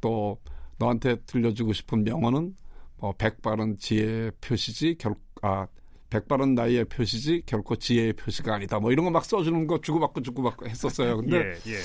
또 0.00 0.38
너한테 0.78 1.16
들려주고 1.26 1.72
싶은 1.72 2.04
명언은 2.04 2.54
뭐 2.98 3.12
백발은 3.16 3.78
지혜의 3.78 4.32
표시지 4.40 4.96
결 4.98 5.14
아 5.42 5.66
백발은 6.10 6.54
나이의 6.54 6.86
표시지 6.86 7.42
결코 7.46 7.76
지혜의 7.76 8.14
표시가 8.14 8.54
아니다. 8.54 8.78
뭐 8.80 8.90
이런 8.92 9.04
거 9.04 9.10
막 9.10 9.24
써주는 9.24 9.66
거 9.66 9.80
주고받고 9.80 10.22
주고받고 10.22 10.66
했었어요. 10.66 11.18
근데 11.18 11.36
예, 11.36 11.72
예. 11.72 11.76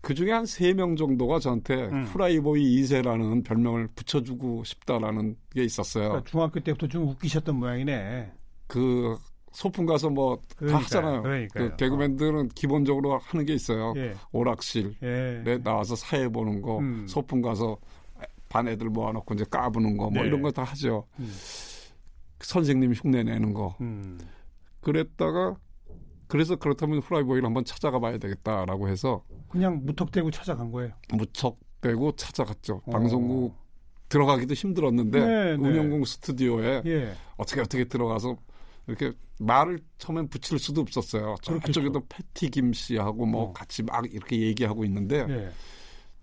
그 0.00 0.14
중에 0.14 0.30
한 0.32 0.44
세 0.46 0.72
명 0.74 0.96
정도가 0.96 1.38
저한테 1.40 1.74
음. 1.88 2.04
후라이보이 2.04 2.82
2세라는 2.82 3.44
별명을 3.44 3.88
붙여주고 3.96 4.62
싶다라는 4.64 5.36
게 5.54 5.64
있었어요. 5.64 6.08
그러니까 6.10 6.30
중학교 6.30 6.60
때부터 6.60 6.86
좀 6.86 7.08
웃기셨던 7.08 7.56
모양이네. 7.56 8.32
그 8.68 9.16
소풍 9.52 9.86
가서 9.86 10.08
뭐다 10.10 10.42
그러니까요. 10.56 10.84
하잖아요. 10.84 11.22
그러니까요. 11.22 11.70
그 11.70 11.76
개그맨들은 11.76 12.48
기본적으로 12.50 13.18
하는 13.18 13.44
게 13.44 13.54
있어요. 13.54 13.92
예. 13.96 14.14
오락실에 14.32 14.94
예. 15.02 15.58
나와서 15.64 15.96
사회 15.96 16.28
보는 16.28 16.62
거, 16.62 16.78
음. 16.78 17.06
소풍 17.08 17.42
가서 17.42 17.76
반 18.54 18.68
애들 18.68 18.88
모아놓고 18.88 19.34
이제 19.34 19.44
까부는 19.50 19.96
거, 19.96 20.10
뭐 20.10 20.22
네. 20.22 20.28
이런 20.28 20.40
거 20.42 20.52
다 20.52 20.62
하죠. 20.62 21.08
음. 21.18 21.28
선생님 22.38 22.92
흉내 22.92 23.24
내는 23.24 23.52
거. 23.52 23.74
음. 23.80 24.16
그랬다가 24.80 25.56
그래서 26.28 26.54
그렇다면 26.56 27.00
후라이보이를 27.00 27.44
한번 27.44 27.64
찾아가 27.64 27.98
봐야 27.98 28.16
되겠다라고 28.18 28.88
해서 28.88 29.24
그냥 29.48 29.80
무턱대고 29.84 30.30
찾아간 30.30 30.70
거예요. 30.70 30.92
무척대고 31.12 32.12
찾아갔죠. 32.12 32.82
어. 32.86 32.90
방송국 32.92 33.56
들어가기도 34.08 34.54
힘들었는데 34.54 35.18
네, 35.18 35.56
네. 35.56 35.68
운영공 35.68 36.04
스튜디오에 36.04 36.82
예. 36.86 37.14
어떻게 37.36 37.60
어떻게 37.60 37.84
들어가서 37.84 38.36
이렇게 38.86 39.12
말을 39.40 39.80
처음엔 39.98 40.28
붙일 40.28 40.60
수도 40.60 40.80
없었어요. 40.82 41.34
저쪽에도 41.42 42.02
패티 42.08 42.50
김 42.50 42.72
씨하고 42.72 43.26
뭐 43.26 43.44
어. 43.46 43.52
같이 43.52 43.82
막 43.82 44.04
이렇게 44.12 44.38
얘기하고 44.38 44.84
있는데 44.84 45.26
예. 45.28 45.50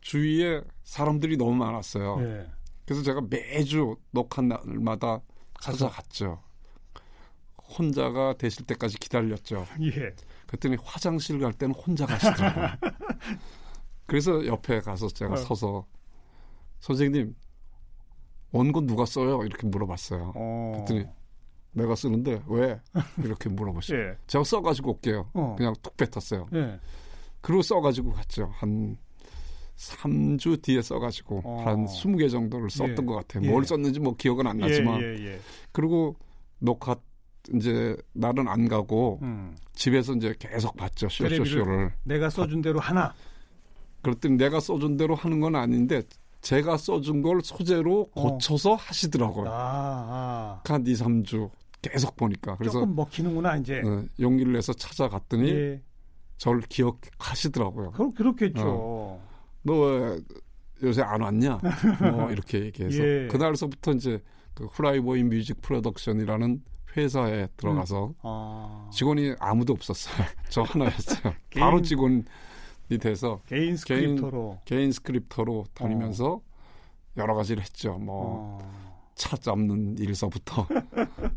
주위에 0.02 0.62
사람들이 0.84 1.38
너무 1.38 1.56
많았어요. 1.56 2.18
예. 2.22 2.52
그래서 2.86 3.04
제가 3.04 3.22
매주 3.30 3.96
녹화 4.12 4.42
날마다 4.42 5.22
찾아갔죠. 5.62 6.42
혼자가 7.78 8.34
되실 8.38 8.66
때까지 8.66 8.98
기다렸죠. 8.98 9.66
예. 9.82 10.14
그랬더니 10.48 10.78
화장실 10.84 11.40
갈 11.40 11.54
때는 11.54 11.74
혼자 11.74 12.06
가시더라고요. 12.06 12.68
그래서 14.06 14.46
옆에 14.46 14.82
가서 14.82 15.08
제가 15.08 15.34
어. 15.34 15.38
서서 15.38 15.86
선생님 16.82 17.34
원고 18.52 18.86
누가 18.86 19.06
써요? 19.06 19.44
이렇게 19.44 19.68
물어봤어요. 19.68 20.34
어. 20.36 20.72
그랬더니 20.76 21.06
내가 21.72 21.96
쓰는데 21.96 22.42
왜? 22.48 22.82
이렇게 23.20 23.48
물어보시죠. 23.48 23.96
예. 23.98 24.18
제가 24.28 24.44
써가지고 24.44 24.96
올게요. 24.96 25.30
어. 25.34 25.56
그냥 25.58 25.74
툭 25.82 25.96
뱉었어요. 25.96 26.48
예. 26.54 26.80
그리고 27.40 27.62
써가지고 27.62 28.12
갔죠. 28.12 28.52
한 28.56 28.98
3주 29.78 30.62
뒤에 30.62 30.82
써가지고 30.82 31.42
어. 31.44 31.64
한 31.66 31.86
20개 31.86 32.30
정도를 32.30 32.70
썼던 32.70 32.98
예. 33.00 33.06
것 33.06 33.16
같아요. 33.16 33.44
예. 33.46 33.50
뭘 33.50 33.66
썼는지 33.66 34.00
뭐 34.00 34.16
기억은 34.16 34.46
안 34.48 34.58
나지만 34.58 35.02
예, 35.02 35.06
예, 35.06 35.26
예. 35.28 35.40
그리고 35.72 36.16
녹화 36.60 36.96
이제 37.56 37.96
날은 38.14 38.48
안 38.48 38.68
가고 38.68 39.20
음. 39.24 39.56
집에서 39.74 40.14
이제 40.14 40.36
계속 40.38 40.76
봤죠. 40.76 41.10
쇼쇼쇼를. 41.10 41.92
내가 42.04 42.30
써준 42.30 42.62
대로 42.62 42.80
하나. 42.80 43.14
그랬더니 44.04 44.38
내가 44.38 44.60
써준 44.60 44.98
대로 44.98 45.16
하는 45.16 45.40
건 45.40 45.56
아닌데 45.56 46.04
제가 46.42 46.78
써준 46.78 47.22
걸 47.22 47.42
소재로 47.44 48.10
어. 48.14 48.22
고쳐서 48.22 48.76
하시더라고요. 48.76 49.50
아, 49.50 49.54
아. 49.54 50.62
한 50.66 50.86
2, 50.86 50.94
3주 50.94 51.50
계속 51.82 52.16
보니까. 52.16 52.58
그래서 52.58 52.80
조금 52.80 52.96
먹히는구나 52.96 53.58
이제. 53.58 53.82
어, 53.86 54.04
용기를 54.20 54.54
내서 54.54 54.74
찾아갔더니 54.74 55.50
예. 55.50 55.82
저를 56.38 56.62
기억하시더라고요. 56.62 57.92
그렇 57.92 58.10
그렇겠죠. 58.12 58.64
어. 58.64 59.31
너 59.64 59.92
왜 59.92 60.20
요새 60.84 61.02
안 61.04 61.22
왔냐? 61.22 61.60
뭐 62.12 62.32
이렇게 62.32 62.60
얘기해서 62.66 62.98
예. 63.04 63.28
그날서부터 63.28 63.92
이제 63.94 64.22
그 64.54 64.66
후라이보이 64.66 65.24
뮤직 65.24 65.62
프로덕션이라는 65.62 66.64
회사에 66.98 67.48
들어가서 67.56 68.14
아. 68.22 68.90
직원이 68.92 69.34
아무도 69.40 69.74
없었어요. 69.74 70.26
저 70.50 70.64
하나였어요. 70.64 71.34
개인- 71.50 71.62
바로 71.64 71.82
직원이 71.82 72.24
돼서 73.00 73.42
개인 73.46 73.78
스크립터로. 73.78 74.60
개인 74.66 74.92
스크립터로 74.92 75.66
다니면서 75.74 76.42
여러 77.18 77.36
가지를 77.36 77.62
했죠. 77.64 77.98
뭐 77.98 78.60
어. 78.62 78.92
차 79.16 79.38
잡는 79.38 79.98
일서부터 80.00 80.68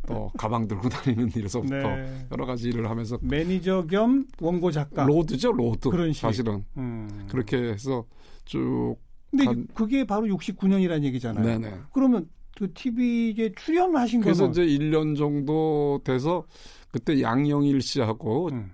또 0.06 0.30
가방 0.36 0.66
들고 0.68 0.88
다니는 0.88 1.30
일서부터 1.34 1.74
네. 1.74 2.26
여러 2.30 2.46
가지 2.46 2.68
일을 2.68 2.88
하면서 2.90 3.18
매니저 3.22 3.86
겸 3.90 4.26
원고 4.40 4.70
작가. 4.70 5.04
road죠 5.04 5.52
road 5.52 5.88
그런 5.90 6.12
식. 6.12 6.20
사실은 6.22 6.64
음. 6.76 7.26
그렇게 7.30 7.56
해서 7.56 8.04
쭉 8.44 8.96
근데 9.30 9.44
간- 9.46 9.66
그게 9.74 10.04
바로 10.04 10.26
69년이라는 10.26 11.02
얘기잖아요. 11.04 11.44
네네 11.44 11.74
그러면 11.92 12.28
그 12.56 12.72
TV에 12.72 13.50
출연하신 13.56 14.20
그래서 14.20 14.48
거는 14.48 14.52
이제 14.52 14.84
1년 14.84 15.16
정도 15.16 16.00
돼서 16.04 16.44
그때 16.92 17.20
양영일 17.20 17.80
씨하고 17.82 18.48
음. 18.52 18.70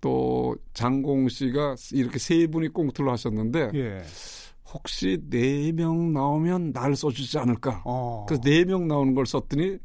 또 0.00 0.54
장공 0.74 1.28
씨가 1.28 1.74
이렇게 1.92 2.18
세 2.18 2.46
분이 2.46 2.68
꽁트를 2.68 3.10
하셨는데 3.10 3.70
예. 3.74 4.02
혹시 4.72 5.18
네 5.28 5.72
명 5.72 6.12
나오면 6.12 6.72
날 6.72 6.94
써주지 6.94 7.38
않을까 7.38 7.82
어. 7.84 8.24
그래서 8.28 8.42
네 8.44 8.64
명 8.64 8.86
나오는 8.86 9.14
걸 9.14 9.26
썼더니 9.26 9.78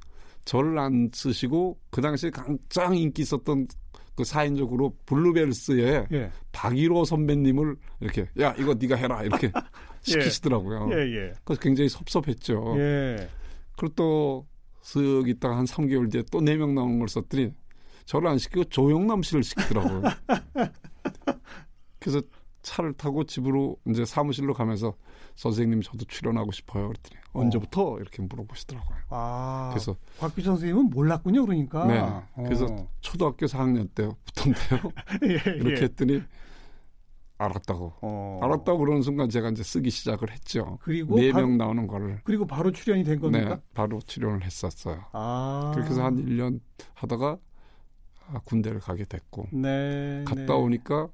저를 0.46 0.78
안 0.80 1.10
쓰시고 1.14 1.80
그 1.90 2.02
당시에 2.02 2.30
가장 2.30 2.96
인기 2.96 3.22
있었던 3.22 3.68
그 4.16 4.24
사인적으로 4.24 4.96
블루벨스의 5.06 6.08
예. 6.12 6.32
박일호 6.52 7.06
선배님을 7.06 7.76
이렇게 8.00 8.30
야 8.40 8.54
이거 8.58 8.76
네가 8.76 8.96
해라 8.96 9.24
이렇게 9.24 9.52
시키시더라고요. 10.04 10.90
예, 10.92 10.98
예. 10.98 11.34
그래서 11.44 11.62
굉장히 11.62 11.90
섭섭했죠. 11.90 12.76
예. 12.78 13.28
그리고 13.76 14.44
또쓱 14.84 15.28
있다가 15.30 15.58
한 15.58 15.66
3개월 15.66 16.12
뒤에 16.12 16.24
또네명 16.32 16.76
나오는 16.76 17.00
걸 17.00 17.08
썼더니 17.08 17.54
저를 18.06 18.28
안 18.28 18.38
시키고 18.38 18.66
조영남 18.66 19.24
씨를 19.24 19.44
시키더라고요. 19.44 20.04
그래서 22.00 22.22
차를 22.62 22.94
타고 22.94 23.24
집으로 23.24 23.78
이제 23.88 24.06
사무실로 24.06 24.54
가면서 24.54 24.94
선생님 25.36 25.82
저도 25.82 26.06
출연하고 26.06 26.52
싶어요. 26.52 26.88
그랬더니 26.90 27.20
언제부터 27.34 27.98
이렇게 28.00 28.22
물어보시더라고요. 28.22 28.98
아. 29.10 29.70
그래서 29.74 29.96
곽규 30.20 30.42
선생님은 30.42 30.90
몰랐군요, 30.92 31.46
그러니까. 31.46 31.86
네. 31.88 32.44
그래서 32.44 32.66
어. 32.70 32.88
초등학교 33.02 33.46
4학년 33.48 33.90
때부터인데요. 33.96 34.92
예, 35.24 35.52
이렇게 35.56 35.78
예. 35.82 35.84
했더니 35.86 36.22
알았다고. 37.38 37.94
어. 38.02 38.40
알았다고 38.44 38.78
그러는 38.78 39.02
순간 39.02 39.28
제가 39.30 39.50
이제 39.50 39.64
쓰기 39.64 39.90
시작을 39.90 40.32
했죠. 40.32 40.78
그리고 40.82 41.18
네 41.18 41.32
명 41.34 41.58
나오는 41.58 41.88
거를. 41.88 42.22
그리고 42.24 42.46
바로 42.46 42.72
출연이 42.72 43.04
된 43.04 43.20
겁니까? 43.20 43.56
네, 43.56 43.62
바로 43.74 44.00
출연을 44.06 44.44
했었어요. 44.44 45.04
아. 45.12 45.72
그렇게 45.74 45.90
해서 45.90 46.04
한 46.06 46.16
1년 46.18 46.60
하다가 46.94 47.38
아, 48.28 48.40
군대를 48.46 48.80
가게 48.80 49.04
됐고 49.04 49.48
네. 49.52 50.24
갔다 50.26 50.46
네. 50.46 50.54
오니까 50.54 51.10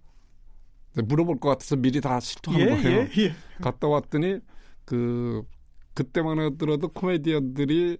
물어볼 0.93 1.39
것 1.39 1.49
같아서 1.49 1.75
미리 1.75 2.01
다 2.01 2.19
실토하는 2.19 2.77
예, 2.79 2.83
거예요. 2.83 2.99
예, 3.01 3.09
예. 3.23 3.35
갔다 3.61 3.87
왔더니 3.87 4.39
그 4.85 5.43
그때만 5.93 6.39
하더라도 6.39 6.89
코미디언들이 6.89 7.97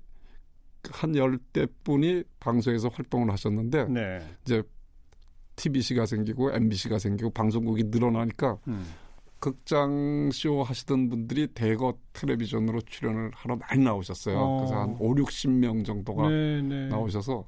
한 0.92 1.16
열대 1.16 1.68
분이 1.84 2.24
방송에서 2.40 2.88
활동을 2.90 3.32
하셨는데 3.32 3.86
네. 3.86 4.20
이제 4.44 4.64
TBC가 5.58 6.06
생기고 6.06 6.52
MBC가 6.54 7.00
생기고 7.00 7.32
방송국이 7.32 7.86
늘어나니까 7.86 8.58
음. 8.70 8.86
극장 9.40 10.30
쇼 10.34 10.64
하시던 10.64 11.10
분들이 11.10 11.48
대거 11.48 11.98
텔레비전으로 12.14 12.82
출연을 12.82 13.32
하러 13.34 13.56
많이 13.56 13.84
나오셨어요. 13.84 14.38
어. 14.38 14.58
그래서 14.58 14.76
한 14.80 14.96
5, 15.00 15.16
60명 15.16 15.86
정도가 15.86 16.30
네, 16.30 16.62
네. 16.62 16.88
나오셔서 16.88 17.46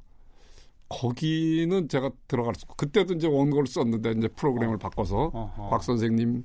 거기는 0.92 1.88
제가 1.88 2.12
들어갈 2.28 2.54
수 2.56 2.66
그때도 2.68 3.14
이제 3.14 3.28
원고를 3.28 3.68
썼는데 3.68 4.12
이제 4.18 4.28
프로그램을 4.28 4.78
바꿔서 4.78 5.32
어허. 5.34 5.70
박 5.70 5.84
선생님 5.84 6.44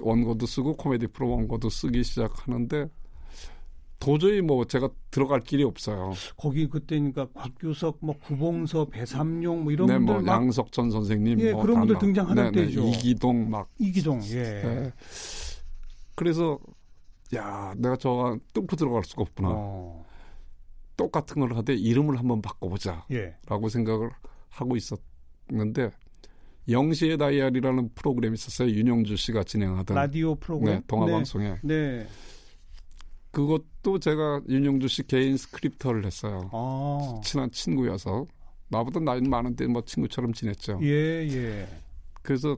원고도 0.00 0.46
쓰고 0.46 0.76
코미디 0.76 1.08
프로 1.08 1.30
원고도 1.30 1.70
쓰기 1.70 2.02
시작하는데 2.02 2.88
도저히 4.00 4.40
뭐 4.40 4.64
제가 4.64 4.90
들어갈 5.10 5.40
길이 5.40 5.64
없어요. 5.64 6.12
거기 6.36 6.68
그때니까 6.68 7.26
곽규석, 7.34 7.98
뭐 8.00 8.16
구봉서, 8.16 8.84
배삼용 8.86 9.64
뭐 9.64 9.72
이런 9.72 9.88
네, 9.88 9.94
분들 9.94 10.14
뭐 10.14 10.22
막 10.22 10.32
양석천 10.42 10.90
선생님, 10.92 11.40
예, 11.40 11.50
뭐 11.52 11.62
그런 11.62 11.80
분들 11.80 11.98
등장하는 11.98 12.44
네, 12.44 12.50
네, 12.52 12.66
때죠. 12.66 12.86
이기동 12.86 13.50
막 13.50 13.68
이기동 13.78 14.22
예. 14.30 14.42
네. 14.42 14.92
그래서 16.14 16.58
야 17.34 17.74
내가 17.76 17.96
저 17.96 18.38
뚫고 18.54 18.76
들어갈 18.76 19.02
수가 19.04 19.22
없구나. 19.22 19.48
어. 19.52 20.04
똑같은 20.98 21.40
걸 21.40 21.56
하되 21.56 21.74
이름을 21.74 22.18
한번 22.18 22.42
바꿔보자라고 22.42 23.06
예. 23.12 23.68
생각을 23.70 24.10
하고 24.50 24.76
있었는데 24.76 25.90
영시의 26.68 27.16
다이얼이라는 27.16 27.90
프로그램이 27.94 28.34
있었어요. 28.34 28.68
윤형주 28.68 29.16
씨가 29.16 29.44
진행하던 29.44 29.94
라디오 29.94 30.34
프로그램. 30.34 30.74
네, 30.74 30.82
동아방송에 30.86 31.48
네. 31.48 31.58
네. 31.62 32.06
그것도 33.30 34.00
제가 34.00 34.42
윤형주 34.48 34.88
씨 34.88 35.06
개인 35.06 35.38
스크립터를 35.38 36.04
했어요. 36.04 36.50
아. 36.52 37.20
친한 37.24 37.50
친구여서 37.50 38.26
나보다 38.68 39.00
나이는 39.00 39.30
많은데 39.30 39.66
뭐 39.66 39.82
친구처럼 39.82 40.32
지냈죠. 40.34 40.80
예, 40.82 41.26
예. 41.28 41.68
그래서 42.22 42.56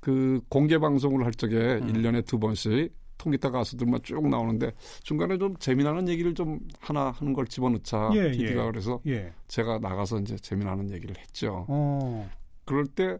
그 0.00 0.40
공개 0.48 0.78
방송을 0.78 1.24
할 1.24 1.32
적에 1.32 1.56
음. 1.56 1.88
일 1.88 2.02
1년에 2.02 2.26
두 2.26 2.38
번씩 2.38 2.92
통기타 3.18 3.50
가수들만 3.50 4.00
쭉 4.02 4.28
나오는데 4.28 4.72
중간에 5.02 5.38
좀 5.38 5.56
재미나는 5.56 6.08
얘기를 6.08 6.34
좀 6.34 6.60
하나 6.80 7.10
하는 7.10 7.32
걸 7.32 7.46
집어넣자 7.46 8.10
예, 8.14 8.30
PD가 8.32 8.66
예. 8.66 8.70
그래서 8.70 9.00
예. 9.06 9.32
제가 9.48 9.78
나가서 9.78 10.20
이제 10.20 10.36
재미나는 10.36 10.90
얘기를 10.90 11.16
했죠. 11.18 11.64
어. 11.68 12.28
그럴 12.64 12.86
때 12.86 13.18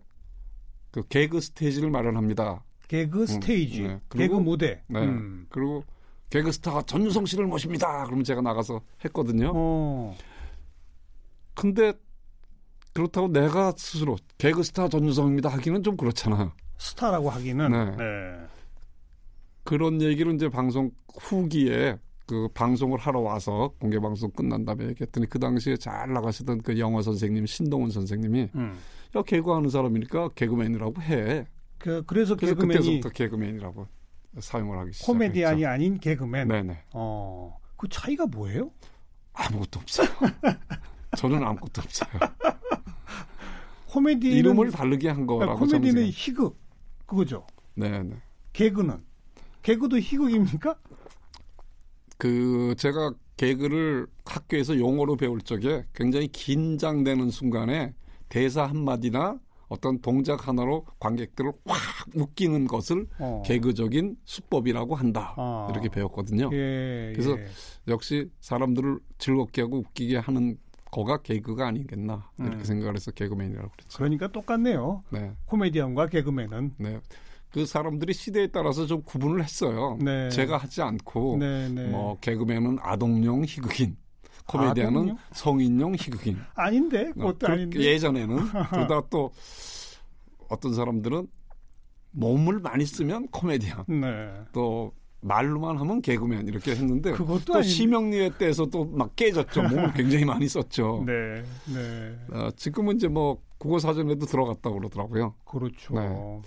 그 0.91 1.03
개그 1.09 1.41
스테이지를 1.41 1.91
마련합니다. 1.91 2.63
개그 2.87 3.27
스테이지. 3.27 3.83
네. 3.83 3.89
개그 3.89 4.01
그리고- 4.11 4.39
무대. 4.41 4.81
네. 4.87 5.01
음. 5.01 5.45
그리고 5.49 5.83
개그 6.31 6.53
스타 6.53 6.83
전유성 6.83 7.27
씨를 7.27 7.47
모십니다. 7.49 8.05
그러면 8.05 8.23
제가 8.23 8.41
나가서 8.41 8.81
했거든요. 9.05 9.51
어. 9.53 10.17
근데 11.55 11.93
그렇다고 12.93 13.27
내가 13.27 13.73
스스로 13.77 14.17
개그 14.39 14.63
스타 14.63 14.89
전유성입니다 14.89 15.49
하기는 15.49 15.83
좀 15.83 15.97
그렇잖아요. 15.97 16.53
스타라고 16.79 17.29
하기는 17.31 17.71
네. 17.73 17.97
네. 17.97 18.47
그런 19.64 20.00
얘기를 20.02 20.35
이제 20.35 20.49
방송 20.49 20.90
후기에 21.21 21.99
그 22.26 22.49
방송을 22.54 22.99
하러 22.99 23.21
와서 23.21 23.73
공개 23.80 23.99
방송 23.99 24.30
끝난 24.30 24.64
다음에 24.64 24.87
얘기했더니 24.88 25.26
그 25.28 25.38
당시에 25.38 25.76
잘 25.76 26.12
나가시던 26.12 26.62
그 26.62 26.78
영어 26.78 27.02
선생님 27.02 27.44
신동훈 27.47 27.90
선생님이 27.90 28.50
음. 28.54 28.78
야 29.16 29.23
개그하는 29.23 29.68
사람이니까 29.71 30.30
개그맨이라고 30.35 31.02
해. 31.02 31.47
그 31.78 32.02
그래서 32.06 32.35
그래서 32.35 32.54
개그맨이 32.54 32.78
그때부터 32.80 33.09
개그맨이라고 33.11 33.87
사용을 34.38 34.78
하기 34.80 34.92
시작했죠. 34.92 35.12
코미디안이 35.12 35.66
아닌 35.66 35.99
개그맨. 35.99 36.49
네네 36.49 36.85
어. 36.94 37.59
그 37.76 37.88
차이가 37.88 38.26
뭐예요? 38.26 38.71
아무것도 39.35 39.80
없어요. 39.80 40.09
저는 41.18 41.42
아무것도 41.44 41.83
없어요. 41.83 42.11
코미디는 43.88 44.37
이름을 44.37 44.71
다르게 44.71 45.09
한 45.09 45.26
그러니까 45.26 45.47
거라고 45.54 45.59
코미디는 45.61 45.83
저는 45.94 46.02
생각- 46.04 46.14
희극 46.18 46.59
그거죠. 47.06 47.47
네네. 47.75 48.16
개그는 48.52 49.04
개그도 49.64 49.99
희극입니까? 49.99 50.76
그 52.18 52.75
제가 52.78 53.14
개그를 53.37 54.06
학교에서 54.25 54.78
용어로 54.78 55.16
배울 55.16 55.40
적에 55.40 55.87
굉장히 55.94 56.28
긴장되는 56.28 57.30
순간에 57.30 57.94
대사 58.28 58.64
한 58.64 58.85
마디나 58.85 59.40
어떤 59.68 59.99
동작 60.00 60.47
하나로 60.47 60.85
관객들을 61.00 61.50
확 61.64 61.78
웃기는 62.14 62.66
것을 62.66 63.06
어. 63.18 63.42
개그적인 63.44 64.18
수법이라고 64.25 64.94
한다 64.94 65.35
아. 65.37 65.68
이렇게 65.71 65.88
배웠거든요. 65.88 66.50
예, 66.52 67.12
그래서 67.14 67.37
예. 67.38 67.47
역시 67.88 68.30
사람들을 68.40 69.00
즐겁게 69.18 69.62
하고 69.62 69.78
웃기게 69.78 70.18
하는 70.18 70.59
거가 70.92 71.23
개그가 71.23 71.66
아니겠나 71.66 72.30
이렇게 72.38 72.56
음. 72.59 72.64
생각을 72.64 72.94
해서 72.94 73.11
개그맨이라고 73.11 73.71
그랬죠. 73.71 73.99
그러니까 73.99 74.28
똑같네요. 74.28 75.02
네, 75.11 75.33
코미디언과 75.47 76.09
개그맨은. 76.09 76.75
네. 76.78 77.00
그 77.55 77.67
사람들이 77.67 78.13
시대에 78.13 78.49
따라서 78.49 78.85
좀 78.85 79.01
구분을 79.03 79.41
했어요. 79.45 79.97
네. 80.03 80.29
제가 80.29 80.57
하지 80.57 80.83
않고 80.83 81.37
네, 81.39 81.69
네. 81.69 81.87
뭐 81.87 82.19
개그맨은 82.21 82.79
아동용 82.83 83.45
희극인, 83.45 83.97
코미디언은 84.49 84.97
아동용? 84.97 85.19
성인용 85.33 85.95
희극인. 85.95 86.37
아닌데 86.57 87.11
어, 87.11 87.12
그것도 87.14 87.47
그- 87.47 87.53
아닌데. 87.53 87.79
예전에는 87.79 88.37
그러다 88.71 89.03
또 89.09 89.31
어떤 90.49 90.75
사람들은 90.75 91.29
몸을 92.11 92.59
많이 92.59 92.85
쓰면 92.85 93.29
코미디언, 93.29 93.85
네. 94.01 94.33
또 94.53 94.93
말로만 95.21 95.79
하면 95.79 96.03
개그맨 96.03 96.49
이렇게 96.49 96.73
했는데 96.73 97.12
그것도 97.12 97.53
또. 97.53 97.62
심영리에 97.62 98.31
때에서 98.37 98.67
또 98.67 98.85
막 98.85 99.14
깨졌죠. 99.14 99.62
몸을 99.62 99.93
굉장히 99.95 100.25
많이 100.25 100.49
썼죠. 100.49 101.05
네, 101.07 101.45
네. 101.73 102.19
어, 102.33 102.51
지금은 102.57 102.97
이제 102.97 103.07
뭐 103.07 103.40
국어 103.59 103.79
사전에도 103.79 104.27
들어갔다고 104.27 104.77
그러더라고요. 104.81 105.35
그렇죠. 105.45 105.95
네. 105.95 106.01
음. 106.09 106.43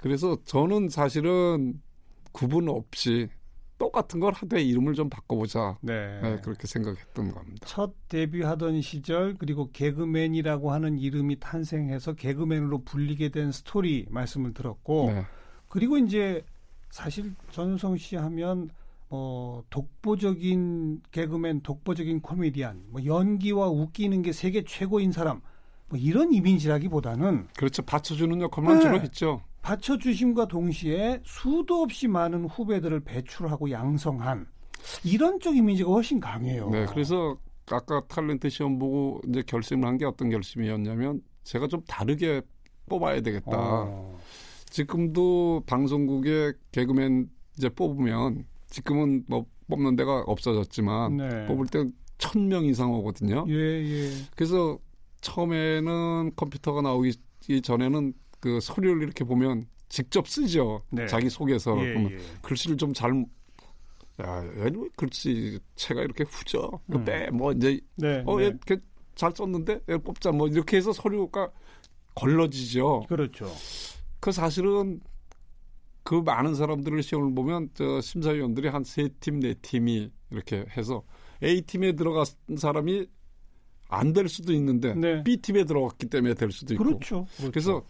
그래서 0.00 0.36
저는 0.44 0.88
사실은 0.88 1.80
구분 2.32 2.68
없이 2.68 3.28
똑같은 3.78 4.20
걸 4.20 4.34
하되 4.34 4.62
이름을 4.62 4.94
좀 4.94 5.08
바꿔보자. 5.08 5.78
네. 5.80 6.20
네, 6.20 6.38
그렇게 6.42 6.66
생각했던 6.66 7.32
겁니다. 7.32 7.66
첫 7.66 7.94
데뷔하던 8.08 8.82
시절 8.82 9.34
그리고 9.38 9.70
개그맨이라고 9.72 10.70
하는 10.70 10.98
이름이 10.98 11.40
탄생해서 11.40 12.12
개그맨으로 12.12 12.84
불리게 12.84 13.30
된 13.30 13.50
스토리 13.52 14.06
말씀을 14.10 14.52
들었고 14.52 15.12
네. 15.12 15.24
그리고 15.68 15.96
이제 15.96 16.44
사실 16.90 17.34
전우성 17.50 17.96
씨 17.96 18.16
하면 18.16 18.68
어 19.08 19.62
독보적인 19.70 21.02
개그맨, 21.10 21.62
독보적인 21.62 22.20
코미디언, 22.20 22.84
뭐 22.90 23.04
연기와 23.04 23.68
웃기는 23.68 24.22
게 24.22 24.32
세계 24.32 24.62
최고인 24.62 25.10
사람 25.10 25.40
뭐 25.88 25.98
이런 25.98 26.32
이미지라기보다는 26.32 27.48
그렇죠. 27.56 27.82
받쳐주는 27.82 28.40
역할만 28.40 28.76
네. 28.76 28.82
주로 28.82 29.00
했죠. 29.00 29.42
받쳐주심과 29.62 30.48
동시에 30.48 31.20
수도 31.24 31.82
없이 31.82 32.08
많은 32.08 32.46
후배들을 32.46 33.00
배출하고 33.00 33.70
양성한 33.70 34.46
이런 35.04 35.38
쪽 35.40 35.56
이미지가 35.56 35.90
훨씬 35.90 36.20
강해요. 36.20 36.70
네, 36.70 36.86
그래서 36.86 37.36
아까 37.70 38.00
탤런트 38.02 38.48
시험 38.50 38.78
보고 38.78 39.20
이제 39.28 39.42
결심을 39.46 39.86
한 39.86 39.98
게 39.98 40.04
어떤 40.06 40.30
결심이었냐면 40.30 41.20
제가 41.44 41.68
좀 41.68 41.82
다르게 41.86 42.42
뽑아야 42.88 43.20
되겠다. 43.20 43.50
어, 43.52 44.18
지금도 44.70 45.62
방송국에 45.66 46.52
개그맨 46.72 47.28
이제 47.56 47.68
뽑으면 47.68 48.44
지금은 48.68 49.24
뭐 49.28 49.46
뽑는 49.68 49.94
데가 49.96 50.24
없어졌지만 50.26 51.16
네. 51.16 51.46
뽑을 51.46 51.66
땐 51.66 51.92
천 52.18 52.48
명 52.48 52.64
이상 52.66 52.92
오거든요. 52.92 53.46
예, 53.48 53.54
예. 53.54 54.10
그래서 54.36 54.78
처음에는 55.22 56.32
컴퓨터가 56.36 56.82
나오기 56.82 57.12
전에는 57.62 58.12
그 58.40 58.58
서류를 58.60 59.02
이렇게 59.02 59.24
보면 59.24 59.66
직접 59.88 60.26
쓰죠. 60.28 60.82
네. 60.90 61.06
자기 61.06 61.28
속에서 61.30 61.76
예, 61.80 61.88
그러면 61.88 62.12
예. 62.12 62.18
글씨를 62.42 62.76
좀 62.76 62.92
잘. 62.92 63.10
야, 64.22 64.44
얘는 64.44 64.82
왜 64.82 64.88
글씨 64.96 65.58
채가 65.76 66.02
이렇게 66.02 66.24
후져? 66.24 66.70
음. 66.94 67.04
빼, 67.04 67.30
뭐 67.30 67.52
이제 67.52 67.80
네. 67.96 68.22
어, 68.26 68.36
네. 68.38 68.44
얘 68.44 68.48
이렇게 68.48 68.76
잘 69.14 69.32
썼는데 69.34 69.80
얘 69.88 69.96
뽑자 69.96 70.30
뭐 70.32 70.46
이렇게 70.48 70.76
해서 70.76 70.92
서류가 70.92 71.50
걸러지죠. 72.14 73.06
그렇죠. 73.08 73.50
그 74.20 74.30
사실은 74.32 75.00
그 76.02 76.14
많은 76.16 76.54
사람들을 76.54 77.02
시험을 77.02 77.34
보면 77.34 77.70
저 77.74 78.00
심사위원들이 78.00 78.68
한 78.68 78.84
세 78.84 79.08
팀, 79.20 79.40
네 79.40 79.54
팀이 79.54 80.10
이렇게 80.30 80.66
해서 80.76 81.02
A 81.42 81.62
팀에 81.62 81.92
들어간 81.92 82.24
사람이 82.56 83.06
안 83.88 84.12
될 84.12 84.28
수도 84.28 84.52
있는데 84.52 84.94
네. 84.94 85.22
B 85.24 85.38
팀에 85.38 85.64
들어갔기 85.64 86.06
때문에 86.06 86.34
될 86.34 86.52
수도 86.52 86.74
있고 86.74 86.84
그렇죠. 86.84 87.26
그렇죠. 87.36 87.50
그래서 87.52 87.82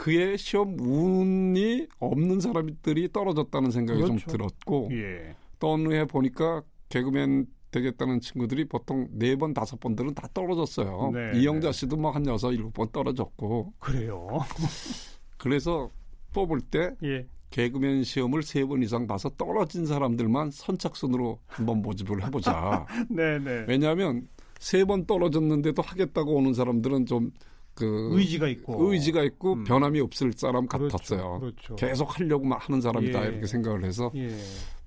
그의 0.00 0.38
시험 0.38 0.78
운이 0.80 1.88
없는 1.98 2.40
사람들이 2.40 3.12
떨어졌다는 3.12 3.70
생각이 3.70 4.00
좀 4.06 4.16
그렇죠. 4.16 4.30
들었고 4.30 4.88
예. 4.92 5.36
또 5.58 5.72
어느 5.74 5.92
해 5.92 6.06
보니까 6.06 6.62
개그맨 6.88 7.46
되겠다는 7.70 8.20
친구들이 8.20 8.64
보통 8.64 9.06
네 9.12 9.36
번 9.36 9.52
다섯 9.52 9.78
번들은 9.78 10.14
다 10.14 10.26
떨어졌어요. 10.32 11.10
네, 11.12 11.38
이영자 11.38 11.68
네. 11.68 11.72
씨도 11.72 11.98
뭐 11.98 12.12
한 12.12 12.24
여섯 12.26 12.50
일곱 12.52 12.72
번 12.72 12.88
떨어졌고 12.90 13.74
그래요. 13.78 14.26
그래서 15.36 15.90
뽑을 16.32 16.60
때 16.62 16.94
예. 17.04 17.26
개그맨 17.50 18.02
시험을 18.04 18.42
세 18.42 18.64
번 18.64 18.82
이상 18.82 19.06
봐서 19.06 19.28
떨어진 19.36 19.84
사람들만 19.84 20.50
선착순으로 20.50 21.40
한번 21.46 21.82
모집을 21.82 22.24
해보자. 22.24 22.86
네, 23.10 23.38
네. 23.38 23.66
왜냐하면 23.68 24.28
세 24.58 24.84
번 24.86 25.04
떨어졌는데도 25.04 25.82
하겠다고 25.82 26.36
오는 26.36 26.54
사람들은 26.54 27.04
좀 27.06 27.32
그 27.74 28.10
의지가 28.12 28.48
있고 28.48 28.92
의지가 28.92 29.22
있고 29.24 29.54
음. 29.54 29.64
변함이 29.64 30.00
없을 30.00 30.32
사람 30.34 30.66
그렇죠. 30.66 30.96
같았어요. 30.96 31.40
그렇죠. 31.40 31.76
계속 31.76 32.18
하려고 32.18 32.52
하는 32.54 32.80
사람이다 32.80 33.24
예. 33.24 33.28
이렇게 33.28 33.46
생각을 33.46 33.84
해서 33.84 34.10
예. 34.14 34.36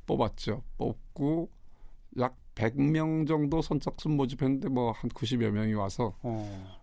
뽑았죠. 0.05 0.61
뽑고 0.77 1.49
약 2.19 2.35
100명 2.55 3.27
정도 3.27 3.61
선착순 3.61 4.15
모집했는데 4.15 4.69
뭐 4.69 4.91
한 4.91 5.09
90여 5.09 5.49
명이 5.49 5.73
와서 5.73 6.15
어. 6.21 6.77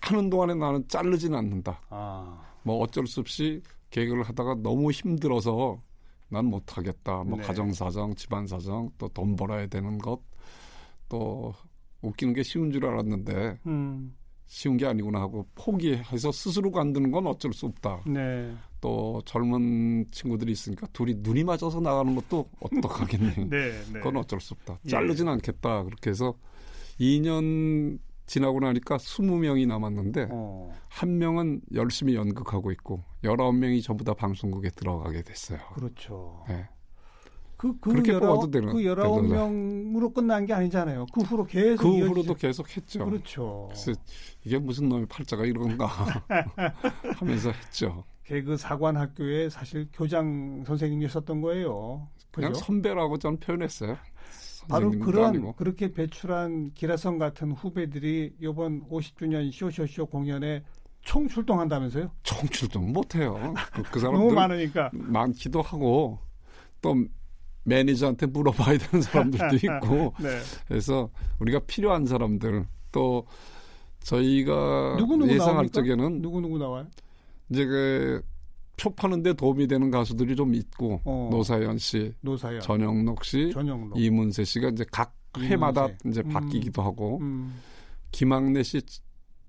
하는 0.00 0.30
동안에 0.30 0.54
나는 0.54 0.86
자르진 0.86 1.34
않는다. 1.34 1.80
아. 1.90 2.40
뭐 2.62 2.78
어쩔 2.78 3.06
수 3.06 3.20
없이 3.20 3.60
개그를 3.90 4.22
하다가 4.22 4.56
너무 4.56 4.90
힘들어서 4.92 5.80
난 6.28 6.44
못하겠다. 6.44 7.24
뭐 7.24 7.38
네. 7.38 7.42
가정 7.44 7.72
사정, 7.72 8.14
집안 8.14 8.46
사정, 8.46 8.90
또 8.98 9.08
돈 9.08 9.34
벌어야 9.34 9.66
되는 9.66 9.98
것, 9.98 10.20
또 11.08 11.54
웃기는 12.02 12.34
게 12.34 12.42
쉬운 12.42 12.70
줄 12.70 12.84
알았는데 12.86 13.58
음. 13.66 14.14
쉬운 14.48 14.78
게 14.78 14.86
아니구나 14.86 15.20
하고 15.20 15.46
포기해서 15.54 16.32
스스로 16.32 16.72
관두는 16.72 17.10
건 17.10 17.26
어쩔 17.26 17.52
수 17.52 17.66
없다. 17.66 18.02
네. 18.06 18.52
또 18.80 19.20
젊은 19.24 20.06
친구들이 20.10 20.52
있으니까 20.52 20.86
둘이 20.92 21.16
눈이 21.18 21.44
맞아서 21.44 21.80
나가는 21.80 22.14
것도 22.14 22.48
어떡하겠니. 22.60 23.48
네, 23.48 23.70
네. 23.70 23.92
그건 23.92 24.16
어쩔 24.16 24.40
수 24.40 24.54
없다. 24.54 24.78
예. 24.84 24.88
자르진 24.88 25.28
않겠다. 25.28 25.84
그렇게 25.84 26.10
해서 26.10 26.34
2년 26.98 27.98
지나고 28.26 28.60
나니까 28.60 28.96
20명이 28.96 29.66
남았는데 29.66 30.28
어, 30.30 30.72
한 30.88 31.18
명은 31.18 31.62
열심히 31.74 32.14
연극하고 32.14 32.70
있고 32.72 33.04
19명이 33.24 33.82
전부 33.82 34.04
다 34.04 34.14
방송국에 34.14 34.70
들어가게 34.70 35.22
됐어요. 35.22 35.58
그렇죠. 35.74 36.44
네. 36.48 36.68
그, 37.58 37.76
그 37.80 37.90
그렇게 37.90 38.12
열아- 38.12 38.20
뽑아도 38.20 38.50
되는- 38.50 38.72
그19 38.72 38.96
되던데. 38.96 39.34
명으로 39.34 40.12
끝난 40.12 40.46
게 40.46 40.52
아니잖아요. 40.54 41.06
그 41.12 41.20
후로 41.22 41.44
계속 41.44 41.82
그 41.82 41.88
이어지죠. 41.88 42.06
후로도 42.08 42.34
계속 42.34 42.76
했죠. 42.76 43.04
그렇죠. 43.04 43.66
그래서 43.70 44.00
이게 44.44 44.58
무슨 44.58 44.88
놈의 44.88 45.06
팔자가 45.06 45.44
이런가 45.44 45.86
하면서 47.18 47.50
했죠. 47.50 48.04
개그 48.24 48.56
사관 48.56 48.96
학교에 48.96 49.48
사실 49.48 49.88
교장 49.92 50.62
선생님이셨던 50.66 51.40
거예요. 51.40 52.08
그냥 52.30 52.52
그죠? 52.52 52.64
선배라고 52.64 53.18
저는 53.18 53.40
표현했어요. 53.40 53.96
바로 54.68 54.90
그런 54.90 55.24
아니고. 55.30 55.54
그렇게 55.54 55.92
배출한 55.92 56.72
기라성 56.74 57.18
같은 57.18 57.52
후배들이 57.52 58.34
이번 58.40 58.86
50주년 58.88 59.50
쇼쇼쇼 59.50 60.06
공연에 60.06 60.62
총 61.00 61.26
출동한다면서요? 61.26 62.10
총 62.22 62.46
출동 62.50 62.92
못해요. 62.92 63.54
그, 63.72 63.82
그 63.82 63.98
너무 63.98 64.16
사람들 64.28 64.34
많으니까. 64.34 64.90
많기도 64.92 65.62
하고 65.62 66.18
또 66.82 66.94
매니저한테 67.68 68.26
물어봐야 68.26 68.78
되는 68.78 69.02
사람들도 69.02 69.56
있고 69.56 70.14
네. 70.20 70.40
그래서 70.66 71.10
우리가 71.38 71.60
필요한 71.66 72.06
사람들 72.06 72.66
또 72.92 73.26
저희가 74.00 74.96
누구누구 74.98 75.32
예상할 75.32 75.54
나옵니까? 75.54 75.72
적에는 75.74 76.22
누구 76.22 76.40
누구 76.40 76.58
나와요? 76.58 76.86
이제 77.50 77.64
그 77.64 78.22
표 78.78 78.90
파는데 78.90 79.34
도움이 79.34 79.66
되는 79.66 79.90
가수들이 79.90 80.36
좀 80.36 80.54
있고 80.54 81.00
어. 81.04 81.28
노사연 81.30 81.78
씨, 81.78 82.14
노사연, 82.20 82.60
전영록 82.60 83.24
씨, 83.24 83.50
전영록, 83.52 83.98
이문세 83.98 84.44
씨가 84.44 84.68
이제 84.68 84.84
각 84.90 85.14
이문세. 85.36 85.52
해마다 85.52 85.88
이제 86.06 86.22
음. 86.24 86.28
바뀌기도 86.30 86.80
하고 86.80 87.18
음, 87.20 87.60
김학래 88.12 88.62
씨, 88.62 88.80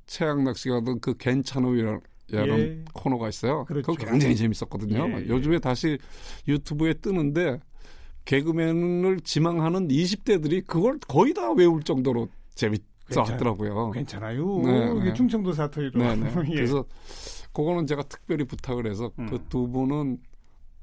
최양락 0.07 0.57
씨가 0.57 0.77
하던 0.77 0.99
그 0.99 1.15
괜찮으라는 1.15 2.01
예. 2.33 2.83
코너가 2.93 3.29
있어요. 3.29 3.65
그렇죠. 3.65 3.93
그거 3.93 4.05
굉장히 4.09 4.35
재밌었거든요. 4.35 5.07
예, 5.09 5.23
예. 5.23 5.29
요즘에 5.29 5.59
다시 5.59 5.99
유튜브에 6.47 6.95
뜨는데 6.95 7.59
개그맨을 8.25 9.21
지망하는 9.21 9.87
20대들이 9.87 10.65
그걸 10.67 10.99
거의 11.07 11.33
다 11.33 11.51
외울 11.53 11.81
정도로 11.83 12.27
재밌어 12.55 12.83
괜찮- 13.07 13.33
하더라고요. 13.33 13.91
괜찮아요. 13.91 14.61
네, 14.61 14.91
이게 14.97 15.03
네. 15.09 15.13
충청도 15.13 15.53
사투리로. 15.53 15.99
네 15.99 16.15
네. 16.15 16.29
예. 16.51 16.55
그래서 16.55 16.85
그거는 17.53 17.87
제가 17.87 18.03
특별히 18.03 18.43
부탁을 18.45 18.85
해서 18.89 19.11
음. 19.19 19.27
그두 19.29 19.67
분은 19.69 20.19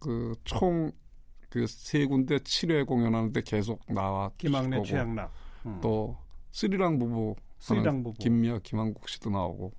그 0.01 0.35
총 0.44 0.90
그 1.49 1.64
세 1.66 2.05
군데 2.07 2.37
7회 2.38 2.85
공연하는데 2.87 3.40
계속 3.42 3.81
나와 3.88 4.31
김학래, 4.37 4.83
최양락, 4.83 5.33
음. 5.64 5.79
또 5.81 6.16
스리랑 6.51 6.99
부부 6.99 7.37
스리랑 7.61 8.03
부부. 8.03 8.18
김미아 8.18 8.59
김한국 8.64 9.09
씨도 9.09 9.31
나오고 9.31 9.72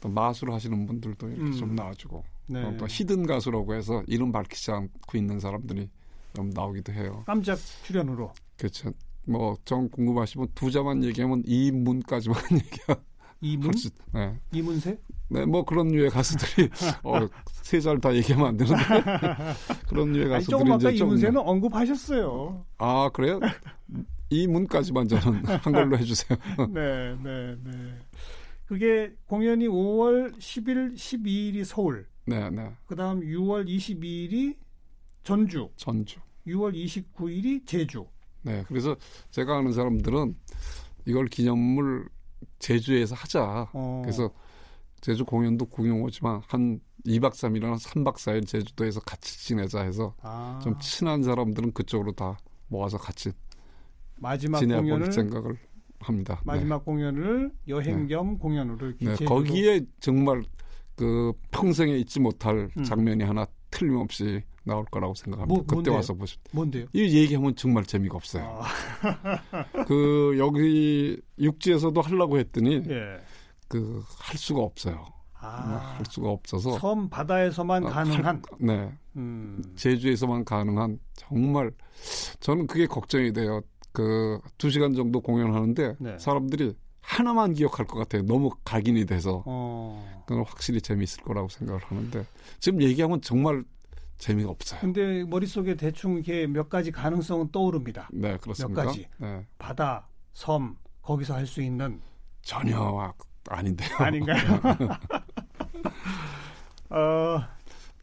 또 0.00 0.08
마술 0.08 0.52
하시는 0.52 0.86
분들도 0.86 1.28
이렇게 1.28 1.42
음. 1.42 1.52
좀 1.52 1.74
나와주고 1.74 2.24
네. 2.50 2.62
어, 2.64 2.76
또 2.78 2.86
히든 2.88 3.26
가수라고 3.26 3.74
해서 3.74 4.02
이름 4.06 4.30
밝히지 4.30 4.70
않고 4.70 5.18
있는 5.18 5.40
사람들이 5.40 5.90
좀 6.38 6.50
나오기도 6.50 6.92
해요. 6.92 7.24
깜짝 7.26 7.58
출연으로. 7.84 8.32
그렇죠. 8.56 8.92
뭐좀 9.26 9.88
궁금하시면 9.90 10.48
두 10.54 10.70
자만 10.70 11.02
얘기하면 11.02 11.42
이문까지만 11.44 12.38
얘기할 12.52 12.96
이문, 13.40 13.72
수. 13.72 13.90
네. 14.14 14.38
이문세? 14.52 14.98
네, 15.30 15.44
뭐 15.44 15.64
그런 15.64 15.88
류의 15.88 16.10
가수들이 16.10 16.68
어, 17.02 17.26
세잘다 17.62 18.14
얘기하면 18.16 18.46
안 18.48 18.56
되는데 18.56 18.82
그런 19.88 20.12
류의 20.12 20.34
아니, 20.34 20.44
조금 20.44 20.68
가수들이 20.68 20.72
아까 20.72 20.90
이제 20.90 20.98
좀 20.98 21.08
이문세는 21.08 21.40
언급하셨어요. 21.40 22.64
아 22.78 23.10
그래요? 23.12 23.40
이문까지만 24.30 25.08
저는 25.08 25.44
한 25.44 25.72
걸로 25.72 25.98
해주세요. 25.98 26.38
네, 26.72 27.16
네, 27.22 27.56
네. 27.64 27.72
그게 28.66 29.12
공연이 29.26 29.66
5월 29.66 30.36
10일, 30.38 30.94
12일이 30.94 31.64
서울, 31.64 32.06
네, 32.26 32.48
네. 32.50 32.70
그 32.86 32.94
다음 32.94 33.20
6월 33.20 33.66
22일이 33.66 34.56
전주, 35.24 35.70
전주. 35.76 36.20
6월 36.48 36.74
29일이 36.74 37.66
제주. 37.66 38.06
네, 38.42 38.64
그래서 38.68 38.96
제가 39.30 39.58
아는 39.58 39.72
사람들은 39.72 40.34
이걸 41.06 41.26
기념물 41.26 42.08
제주에서 42.58 43.14
하자. 43.14 43.68
어, 43.72 44.00
그래서 44.02 44.30
제주 45.00 45.24
공연도 45.24 45.66
구경 45.66 46.02
오지만 46.02 46.42
한 46.48 46.80
2박 47.06 47.32
3일이나 47.32 47.78
3박 47.78 48.14
4일 48.14 48.46
제주도에서 48.46 49.00
같이 49.00 49.38
지내자 49.38 49.82
해서 49.82 50.14
아, 50.22 50.58
좀 50.62 50.78
친한 50.80 51.22
사람들은 51.22 51.72
그쪽으로 51.72 52.12
다 52.12 52.36
모아서 52.68 52.98
같이 52.98 53.30
마지막 54.16 54.60
공연을 54.60 55.12
생각을 55.12 55.56
합니다. 56.00 56.40
마지막 56.44 56.84
공연을 56.84 57.52
여행 57.68 58.06
네. 58.06 58.14
겸 58.14 58.38
공연으로 58.38 58.88
이렇게 58.88 59.04
네, 59.06 59.16
네, 59.16 59.24
거기에 59.24 59.80
정말 60.00 60.42
그 60.96 61.32
평생에 61.50 61.96
잊지 61.98 62.20
못할 62.20 62.68
음. 62.76 62.84
장면이 62.84 63.22
하나 63.24 63.46
틀림없이 63.70 64.42
나올 64.64 64.84
거라고 64.86 65.14
생각합니다. 65.14 65.54
뭐, 65.54 65.62
그때 65.62 65.74
뭔데요? 65.74 65.94
와서 65.94 66.14
보시면 66.14 66.42
뭔데요? 66.52 66.86
이 66.92 67.16
얘기하면 67.18 67.54
정말 67.56 67.84
재미가 67.84 68.16
없어요. 68.16 68.62
아, 68.62 68.64
그 69.86 70.36
여기 70.38 71.20
육지에서도 71.38 71.98
하려고 72.00 72.38
했더니 72.38 72.82
예. 72.88 73.18
그할 73.68 74.36
수가 74.36 74.60
없어요. 74.62 75.04
아, 75.40 75.94
할 75.96 76.04
수가 76.10 76.30
없어서 76.30 76.78
섬 76.78 77.08
바다에서만 77.08 77.84
어, 77.84 77.88
가능한. 77.88 78.24
할- 78.24 78.42
네 78.60 78.92
음, 79.16 79.62
제주에서만 79.76 80.44
가능한 80.44 80.98
정말 81.14 81.70
저는 82.40 82.66
그게 82.66 82.86
걱정이 82.86 83.32
돼요. 83.32 83.60
그 83.92 84.38
두 84.58 84.70
시간 84.70 84.94
정도 84.94 85.20
공연하는데 85.20 85.96
네. 85.98 86.18
사람들이 86.18 86.74
하나만 87.12 87.54
기억할 87.54 87.86
것 87.86 87.98
같아요. 87.98 88.22
너무 88.22 88.50
각인이 88.64 89.06
돼서 89.06 89.42
어. 89.46 90.22
그건 90.26 90.44
확실히 90.44 90.80
재미있을 90.82 91.22
거라고 91.24 91.48
생각을 91.48 91.80
하는데 91.82 92.24
지금 92.60 92.82
얘기하면 92.82 93.22
정말 93.22 93.64
재미가 94.18 94.50
없어요. 94.50 94.80
근데 94.80 95.24
머릿속에 95.24 95.74
대충 95.74 96.14
이렇게 96.16 96.46
몇 96.46 96.68
가지 96.68 96.90
가능성은 96.90 97.50
떠오릅니다. 97.50 98.08
네 98.12 98.36
그렇습니까? 98.38 98.84
가지. 98.84 99.08
네, 99.16 99.46
바다, 99.58 100.06
섬, 100.34 100.76
거기서 101.02 101.34
할 101.34 101.46
수 101.46 101.62
있는 101.62 102.00
전혀 102.42 103.12
아닌데요. 103.48 103.88
아닌가요? 103.96 104.36
어, 106.90 107.40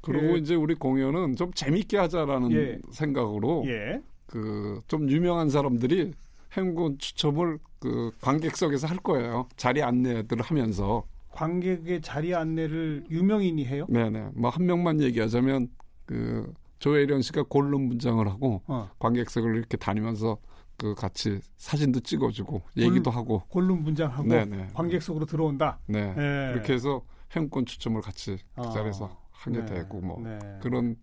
그리고 0.02 0.34
그- 0.34 0.38
이제 0.38 0.56
우리 0.56 0.74
공연은 0.74 1.36
좀 1.36 1.54
재밌게 1.54 1.98
하자라는 1.98 2.52
예. 2.54 2.80
생각으로 2.92 3.66
예. 3.68 4.02
그좀 4.28 5.10
유명한 5.12 5.50
사람들이 5.50 6.14
행군 6.54 6.98
추첨을 6.98 7.60
그 7.86 8.12
관객석에서 8.20 8.88
할 8.88 8.98
거예요. 8.98 9.48
자리 9.58 9.84
안내들을 9.84 10.42
하면서. 10.44 11.04
관객의 11.30 12.02
자리 12.02 12.34
안내를 12.34 13.06
유명인이 13.12 13.64
해요? 13.66 13.86
네네. 13.90 14.30
뭐 14.36 14.50
한 14.50 14.66
명만 14.66 15.00
얘기하자면 15.02 15.68
그 16.08 16.52
조혜련 16.80 17.22
씨가 17.22 17.44
골룸 17.44 17.84
문장을 17.84 18.26
하고 18.28 18.64
어, 18.68 18.90
관객석을 18.98 19.56
이렇게 19.56 19.78
다니면서 19.78 20.38
그 20.78 20.96
같이 20.96 21.40
사진도 21.58 22.00
찍어주고 22.00 22.62
얘기도 22.78 23.12
하고. 23.12 23.44
골룸 23.50 23.84
분장하고 23.84 24.28
네네. 24.28 24.70
관객석으로 24.74 25.26
들어온다. 25.28 25.78
네. 25.86 26.10
예. 26.18 26.54
그렇게 26.54 26.74
해서 26.74 27.04
행권 27.36 27.66
추첨을 27.68 28.02
같이 28.02 28.38
그 28.56 28.62
어, 28.62 28.70
자리에서 28.72 29.16
하게 29.32 29.60
네, 29.60 29.66
되고 29.66 30.02
뭐 30.02 30.20
네. 30.24 30.40
그런 30.62 30.96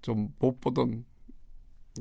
좀 0.00 0.30
못 0.38 0.58
보던 0.60 1.04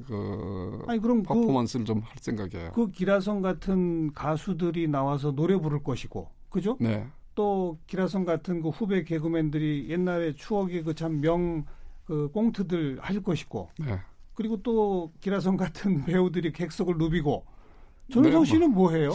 그 0.08 0.84
아니 0.88 1.00
그럼 1.00 1.24
그, 1.24 1.34
퍼포먼스를 1.34 1.86
좀할 1.86 2.10
생각이에요. 2.20 2.72
그 2.72 2.92
기라성 2.92 3.42
같은 3.42 4.14
가수들이 4.14 4.88
나와서 4.88 5.32
노래 5.32 5.58
부를 5.58 5.84
것이고, 5.84 6.30
그죠? 6.50 6.78
네. 6.80 7.08
또 7.36 7.78
기라성 7.88 8.26
같은 8.26 8.62
그 8.62 8.70
후배 8.70 9.04
개그맨들이 9.04 9.88
옛날에 9.90 10.34
추억의 10.34 10.84
그참 10.84 11.22
명 11.22 11.66
그 12.12 12.30
꽁트들 12.34 13.00
할 13.02 13.22
것이고, 13.24 13.70
네. 13.80 13.98
그리고 14.34 14.62
또 14.62 15.14
기라성 15.22 15.56
같은 15.56 16.04
배우들이 16.04 16.52
객석을 16.52 16.98
누비고, 16.98 17.46
네, 18.14 18.46
씨는 18.46 18.72
뭐 18.72 18.92
해요? 18.92 19.14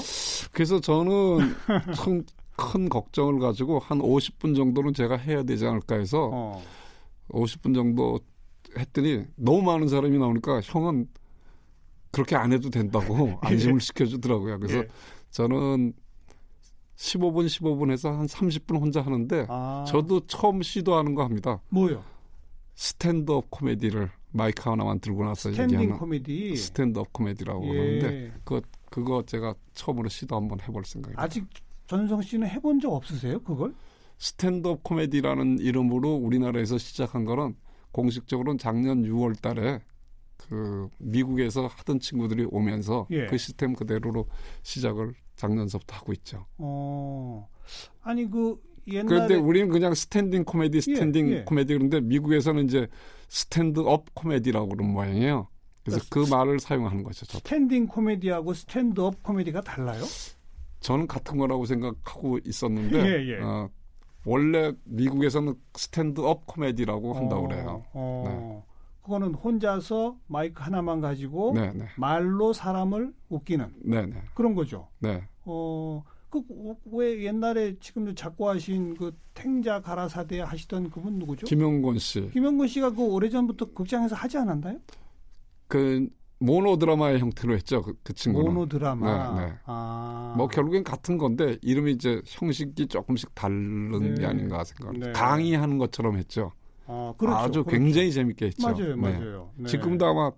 그래서 0.51 0.81
저는 0.81 1.13
큰, 2.03 2.25
큰 2.57 2.89
걱정을 2.89 3.39
가지고 3.39 3.81
한 3.81 3.99
50분 3.99 4.57
정도는 4.57 4.95
제가 4.95 5.19
해야 5.19 5.43
되지 5.43 5.67
않을까 5.67 5.97
해서 5.97 6.31
어. 6.33 6.63
50분 7.29 7.75
정도 7.75 8.19
했더니 8.79 9.25
너무 9.37 9.63
많은 9.63 9.89
사람이 9.89 10.19
나오니까 10.19 10.61
형은 10.63 11.09
그렇게 12.11 12.37
안 12.37 12.53
해도 12.53 12.71
된다고 12.71 13.39
안심을 13.43 13.81
시켜주더라고요. 13.81 14.59
그래서 14.59 14.79
예. 14.79 14.89
저는 15.31 15.93
15분 16.97 17.47
15분 17.47 17.91
해서 17.91 18.11
한 18.11 18.27
30분 18.27 18.81
혼자 18.81 19.03
하는데 19.03 19.47
아, 19.49 19.85
저도 19.87 20.27
처음 20.27 20.63
시도하는 20.63 21.15
거 21.15 21.23
합니다. 21.25 21.61
뭐요? 21.69 22.03
스탠드업 22.75 23.51
코미디를 23.51 24.11
마이크 24.33 24.69
하나만 24.69 25.01
들고 25.01 25.25
나서 25.25 25.51
얘기하는 25.51 25.99
코미디. 25.99 26.57
스탠드업 26.57 27.13
코미디라고 27.13 27.75
예. 27.75 27.79
하는데 27.79 28.33
그거 28.45 28.63
그거 28.91 29.23
제가 29.27 29.55
처음으로 29.75 30.09
시도 30.09 30.37
한번 30.37 30.61
해볼 30.61 30.85
생각이에요. 30.85 31.17
아직 31.19 31.47
전유성 31.87 32.23
씨는 32.23 32.49
해본 32.49 32.81
적 32.81 32.93
없으세요? 32.93 33.41
그걸? 33.41 33.75
스탠드업 34.19 34.83
코미디라는 34.83 35.59
이름으로 35.59 36.15
우리나라에서 36.15 36.79
시작한 36.79 37.25
거는 37.25 37.55
공식적으로는 37.97 38.59
작년 38.59 39.05
6월 39.05 39.41
달에 39.41 39.81
그 40.37 40.89
미국에서 40.99 41.67
하던 41.67 41.99
친구들이 41.99 42.47
오면서 42.51 43.07
예. 43.11 43.27
그 43.27 43.39
시스템 43.39 43.73
그대로로 43.73 44.29
시작을 44.63 45.15
작년서부터 45.37 45.97
하고 45.97 46.13
있죠. 46.13 46.45
어. 46.59 47.49
아니 48.03 48.31
그 48.31 48.61
옛날에 48.87 49.07
그런데 49.07 49.35
우리는 49.37 49.69
그냥 49.71 49.95
스탠딩 49.95 50.45
코미디, 50.45 50.83
스탠딩 50.83 51.31
예. 51.33 51.45
코미디 51.45 51.73
그런데 51.73 52.01
미국에서는 52.01 52.67
이제 52.67 52.87
스탠드업 53.29 54.15
코미디라고 54.15 54.69
그런 54.69 54.93
모양이에요. 54.93 55.49
그래서 55.83 56.05
그 56.11 56.27
말을 56.31 56.61
사용하는 56.61 57.03
거죠. 57.03 57.25
저도. 57.25 57.39
스탠딩 57.39 57.87
코미디하고 57.87 58.53
스탠드업 58.53 59.23
코미디가 59.23 59.63
달라요? 59.63 60.03
저는 60.81 61.07
같은 61.07 61.39
거라고 61.39 61.65
생각하고 61.65 62.39
있었는데 62.45 62.99
예, 62.99 63.27
예. 63.31 63.43
어, 63.43 63.71
원래 64.27 64.73
미국에서는 64.85 65.55
스탠드업 65.75 66.47
코미디라고 66.47 67.15
한다고 67.15 67.45
어, 67.45 67.49
그래요. 67.49 67.85
어. 67.93 68.67
그거는 69.03 69.35
혼자서 69.35 70.19
마이크 70.27 70.61
하나만 70.61 71.01
가지고 71.01 71.53
네, 71.55 71.73
네, 71.73 71.87
말로 71.97 72.53
사람을 72.53 73.15
웃기는 73.29 73.73
네, 73.85 74.05
네, 74.05 74.23
그런 74.35 74.57
거죠. 74.57 74.89
네. 74.99 75.23
어, 75.45 76.03
그 76.29 76.76
왜 76.76 77.23
옛날에 77.23 77.79
지금도 77.79 78.15
작고하신 78.15 78.97
그 78.97 79.17
탱자 79.33 79.81
가라사대 79.81 80.41
하시던 80.41 80.91
그분 80.91 81.21
누구죠? 81.21 81.47
김형곤 81.47 82.01
씨, 82.01 82.29
김형곤 82.33 82.67
씨가 82.67 82.91
그 82.91 83.03
오래전부터 83.03 83.73
극장에서 83.75 84.17
하지 84.17 84.39
않았나요? 84.39 84.81
그 85.69 86.09
모노 86.39 86.77
드라마의 86.79 87.19
형태로 87.19 87.55
했죠. 87.55 87.83
그, 87.83 87.95
그 88.03 88.13
친구는. 88.13 88.53
모노 88.53 88.69
드라마. 88.69 89.35
네, 89.35 89.47
네. 89.47 89.53
아. 89.65 90.35
뭐 90.37 90.49
결국엔 90.49 90.85
같은 90.85 91.17
건데 91.17 91.57
이름이 91.63 91.93
이제 91.93 92.21
형식이 92.27 92.89
조금씩 92.89 93.35
다른 93.35 93.91
네. 94.15 94.21
게 94.21 94.27
아닌가 94.27 94.63
생각합니다. 94.65 95.07
네. 95.07 95.13
강의하는 95.13 95.79
것처럼 95.79 96.17
했죠. 96.17 96.53
아, 96.87 97.15
그렇죠. 97.17 97.37
아주 97.37 97.65
그렇죠. 97.65 97.71
굉장히 97.71 98.13
재밌게 98.13 98.47
했죠. 98.47 98.69
맞아요, 98.69 98.97
네. 98.97 98.97
맞아요. 98.97 99.51
네. 99.57 99.69
지금도 99.69 100.07
아마 100.07 100.31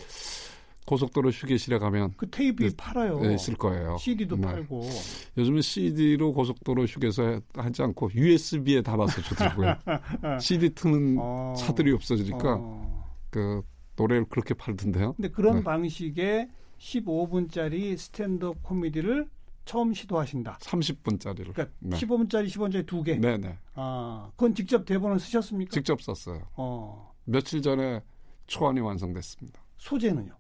고속도로 0.87 1.31
휴게실에 1.31 1.79
가면 1.79 2.15
그 2.17 2.31
테이프 2.31 2.65
네, 2.65 2.71
팔아요. 2.75 3.21
네, 3.21 3.35
있을 3.35 3.55
거예요. 3.57 3.99
CD도 3.99 4.37
네. 4.37 4.43
팔고. 4.43 4.89
요즘은 5.37 5.61
CD로 5.61 6.33
고속도로 6.33 6.85
휴게소에 6.85 7.41
하지 7.55 7.83
않고 7.83 8.11
USB에 8.15 8.81
담아서 8.81 9.21
주더라고요. 9.21 9.75
CD 10.41 10.71
트는 10.71 11.17
어. 11.21 11.55
차들이 11.59 11.93
없어지니까 11.93 12.57
어. 12.59 13.05
그 13.29 13.61
노래를 13.99 14.25
그렇게 14.27 14.55
팔던데요. 14.55 15.15
근데 15.15 15.29
그런 15.31 15.57
네. 15.57 15.65
방식의 15.65 16.49
15분짜리 16.79 17.97
스탠드업 17.97 18.63
코미디를 18.63 19.29
처음 19.65 19.93
시도하신다. 19.93 20.59
30분짜리를. 20.63 21.53
그러니까 21.53 21.67
네. 21.81 21.97
15분짜리 21.99 22.47
10분짜리 22.49 22.87
두 22.87 23.03
개. 23.03 23.17
네, 23.17 23.37
네. 23.37 23.59
아, 23.75 24.31
그건 24.37 24.55
직접 24.55 24.85
대본을 24.87 25.19
쓰셨습니까? 25.21 25.71
직접 25.73 26.01
썼어요. 26.01 26.47
어. 26.55 27.13
며칠 27.25 27.61
전에 27.61 28.01
초안이 28.47 28.81
완성됐습니다. 28.81 29.61
소재는요? 29.77 30.33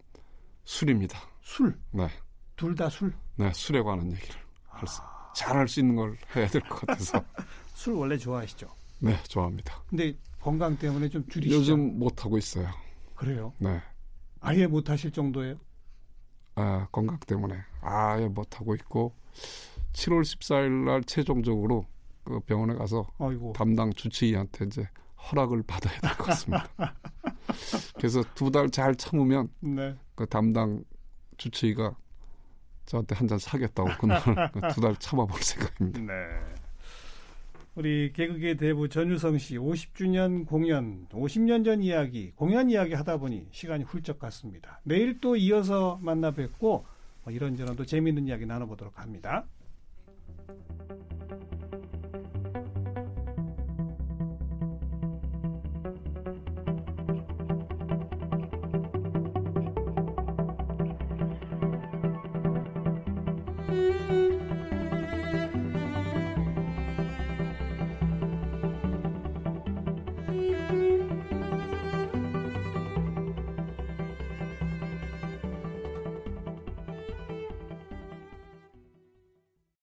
술입니다. 0.64 1.18
술. 1.42 1.78
네. 1.90 2.08
둘 2.56 2.74
다 2.74 2.88
술. 2.88 3.12
네, 3.36 3.52
술에 3.54 3.82
관한 3.82 4.10
얘기를 4.10 4.34
할 4.66 4.88
수, 4.88 5.00
잘할 5.34 5.68
수 5.68 5.80
있는 5.80 5.94
걸 5.96 6.16
해야 6.34 6.46
될 6.48 6.60
것 6.62 6.80
같아서. 6.86 7.22
술 7.74 7.94
원래 7.94 8.16
좋아하시죠? 8.16 8.66
네, 9.00 9.14
좋아합니다. 9.28 9.82
근데 9.88 10.12
건강 10.40 10.76
때문에 10.76 11.08
좀 11.08 11.24
줄이시죠. 11.28 11.56
요즘 11.56 11.98
못 11.98 12.24
하고 12.24 12.36
있어요. 12.38 12.68
그래요. 13.18 13.52
네. 13.58 13.80
아예 14.40 14.66
못 14.66 14.88
하실 14.90 15.10
정도예요. 15.10 15.56
아, 16.54 16.86
건강 16.92 17.18
때문에 17.20 17.56
아예 17.80 18.28
못 18.28 18.58
하고 18.60 18.74
있고 18.74 19.14
7월 19.92 20.22
14일 20.22 20.84
날 20.84 21.02
최종적으로 21.04 21.86
그 22.24 22.40
병원에 22.40 22.74
가서 22.74 23.06
아이고. 23.18 23.52
담당 23.54 23.92
주치의한테 23.92 24.66
이제 24.66 24.88
허락을 25.30 25.62
받아야 25.64 25.98
될 26.00 26.10
것 26.16 26.24
같습니다. 26.26 26.68
그래서 27.96 28.22
두 28.34 28.50
달 28.50 28.70
잘 28.70 28.94
참으면 28.94 29.48
네. 29.60 29.96
그 30.14 30.26
담당 30.26 30.84
주치의가 31.38 31.96
저한테 32.86 33.14
한 33.16 33.26
잔 33.28 33.38
사겠다고 33.38 33.90
그날 34.00 34.20
두 34.74 34.80
달 34.80 34.96
참아볼 34.96 35.40
생각입니다. 35.42 36.00
네. 36.00 36.14
우리 37.78 38.12
개그계 38.12 38.56
대부 38.56 38.88
전유성 38.88 39.38
씨 39.38 39.56
50주년 39.56 40.44
공연, 40.48 41.06
50년 41.10 41.64
전 41.64 41.80
이야기, 41.80 42.32
공연 42.32 42.70
이야기 42.70 42.92
하다 42.92 43.18
보니 43.18 43.46
시간이 43.52 43.84
훌쩍 43.84 44.18
갔습니다. 44.18 44.80
내일 44.82 45.20
또 45.20 45.36
이어서 45.36 45.96
만나 46.02 46.32
뵙고 46.32 46.84
뭐 47.22 47.32
이런저런 47.32 47.76
또 47.76 47.84
재미있는 47.84 48.26
이야기 48.26 48.46
나눠보도록 48.46 48.98
합니다. 48.98 49.46